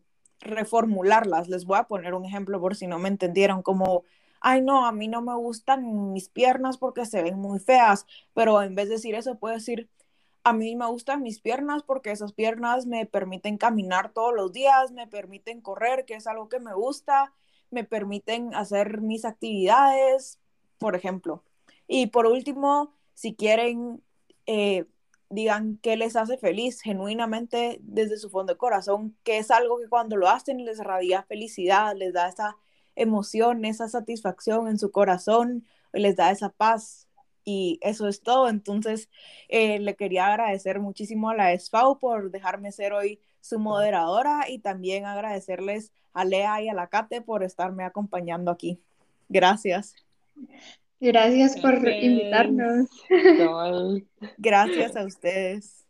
reformularlas. 0.41 1.47
Les 1.49 1.65
voy 1.65 1.77
a 1.79 1.83
poner 1.83 2.13
un 2.13 2.25
ejemplo 2.25 2.59
por 2.59 2.75
si 2.75 2.87
no 2.87 2.99
me 2.99 3.09
entendieron, 3.09 3.61
como, 3.61 4.03
ay 4.41 4.61
no, 4.61 4.85
a 4.85 4.91
mí 4.91 5.07
no 5.07 5.21
me 5.21 5.35
gustan 5.35 6.13
mis 6.13 6.29
piernas 6.29 6.77
porque 6.77 7.05
se 7.05 7.23
ven 7.23 7.39
muy 7.39 7.59
feas, 7.59 8.05
pero 8.33 8.61
en 8.61 8.75
vez 8.75 8.89
de 8.89 8.95
decir 8.95 9.15
eso, 9.15 9.37
puedo 9.37 9.55
decir, 9.55 9.89
a 10.43 10.53
mí 10.53 10.75
me 10.75 10.87
gustan 10.87 11.21
mis 11.21 11.39
piernas 11.39 11.83
porque 11.83 12.11
esas 12.11 12.33
piernas 12.33 12.87
me 12.87 13.05
permiten 13.05 13.57
caminar 13.57 14.11
todos 14.13 14.33
los 14.33 14.51
días, 14.51 14.91
me 14.91 15.07
permiten 15.07 15.61
correr, 15.61 16.05
que 16.05 16.15
es 16.15 16.27
algo 16.27 16.49
que 16.49 16.59
me 16.59 16.73
gusta, 16.73 17.33
me 17.69 17.83
permiten 17.83 18.53
hacer 18.55 19.01
mis 19.01 19.25
actividades, 19.25 20.39
por 20.79 20.95
ejemplo. 20.95 21.43
Y 21.87 22.07
por 22.07 22.25
último, 22.25 22.93
si 23.13 23.35
quieren, 23.35 24.03
eh, 24.47 24.85
digan 25.31 25.79
qué 25.81 25.97
les 25.97 26.15
hace 26.15 26.37
feliz 26.37 26.81
genuinamente 26.81 27.79
desde 27.81 28.17
su 28.17 28.29
fondo 28.29 28.53
de 28.53 28.57
corazón, 28.57 29.15
que 29.23 29.37
es 29.37 29.51
algo 29.51 29.79
que 29.79 29.89
cuando 29.89 30.17
lo 30.17 30.29
hacen 30.29 30.65
les 30.65 30.79
radia 30.79 31.23
felicidad, 31.23 31.95
les 31.95 32.13
da 32.13 32.29
esa 32.29 32.57
emoción, 32.95 33.65
esa 33.65 33.87
satisfacción 33.87 34.67
en 34.67 34.77
su 34.77 34.91
corazón, 34.91 35.65
les 35.93 36.15
da 36.15 36.31
esa 36.31 36.49
paz 36.49 37.07
y 37.43 37.79
eso 37.81 38.07
es 38.07 38.21
todo. 38.21 38.49
Entonces, 38.49 39.09
eh, 39.49 39.79
le 39.79 39.95
quería 39.95 40.27
agradecer 40.27 40.79
muchísimo 40.79 41.29
a 41.29 41.35
la 41.35 41.57
SFAU 41.57 41.99
por 41.99 42.31
dejarme 42.31 42.71
ser 42.71 42.93
hoy 42.93 43.19
su 43.41 43.59
moderadora 43.59 44.45
y 44.49 44.59
también 44.59 45.05
agradecerles 45.05 45.91
a 46.13 46.25
Lea 46.25 46.61
y 46.61 46.69
a 46.69 46.73
la 46.73 46.87
Kate 46.87 47.21
por 47.21 47.43
estarme 47.43 47.83
acompañando 47.83 48.51
aquí. 48.51 48.79
Gracias. 49.29 49.95
Gracias 51.01 51.59
por 51.59 51.73
invitarnos. 51.87 52.87
Gracias 54.37 54.95
a 54.95 55.03
ustedes. 55.03 55.80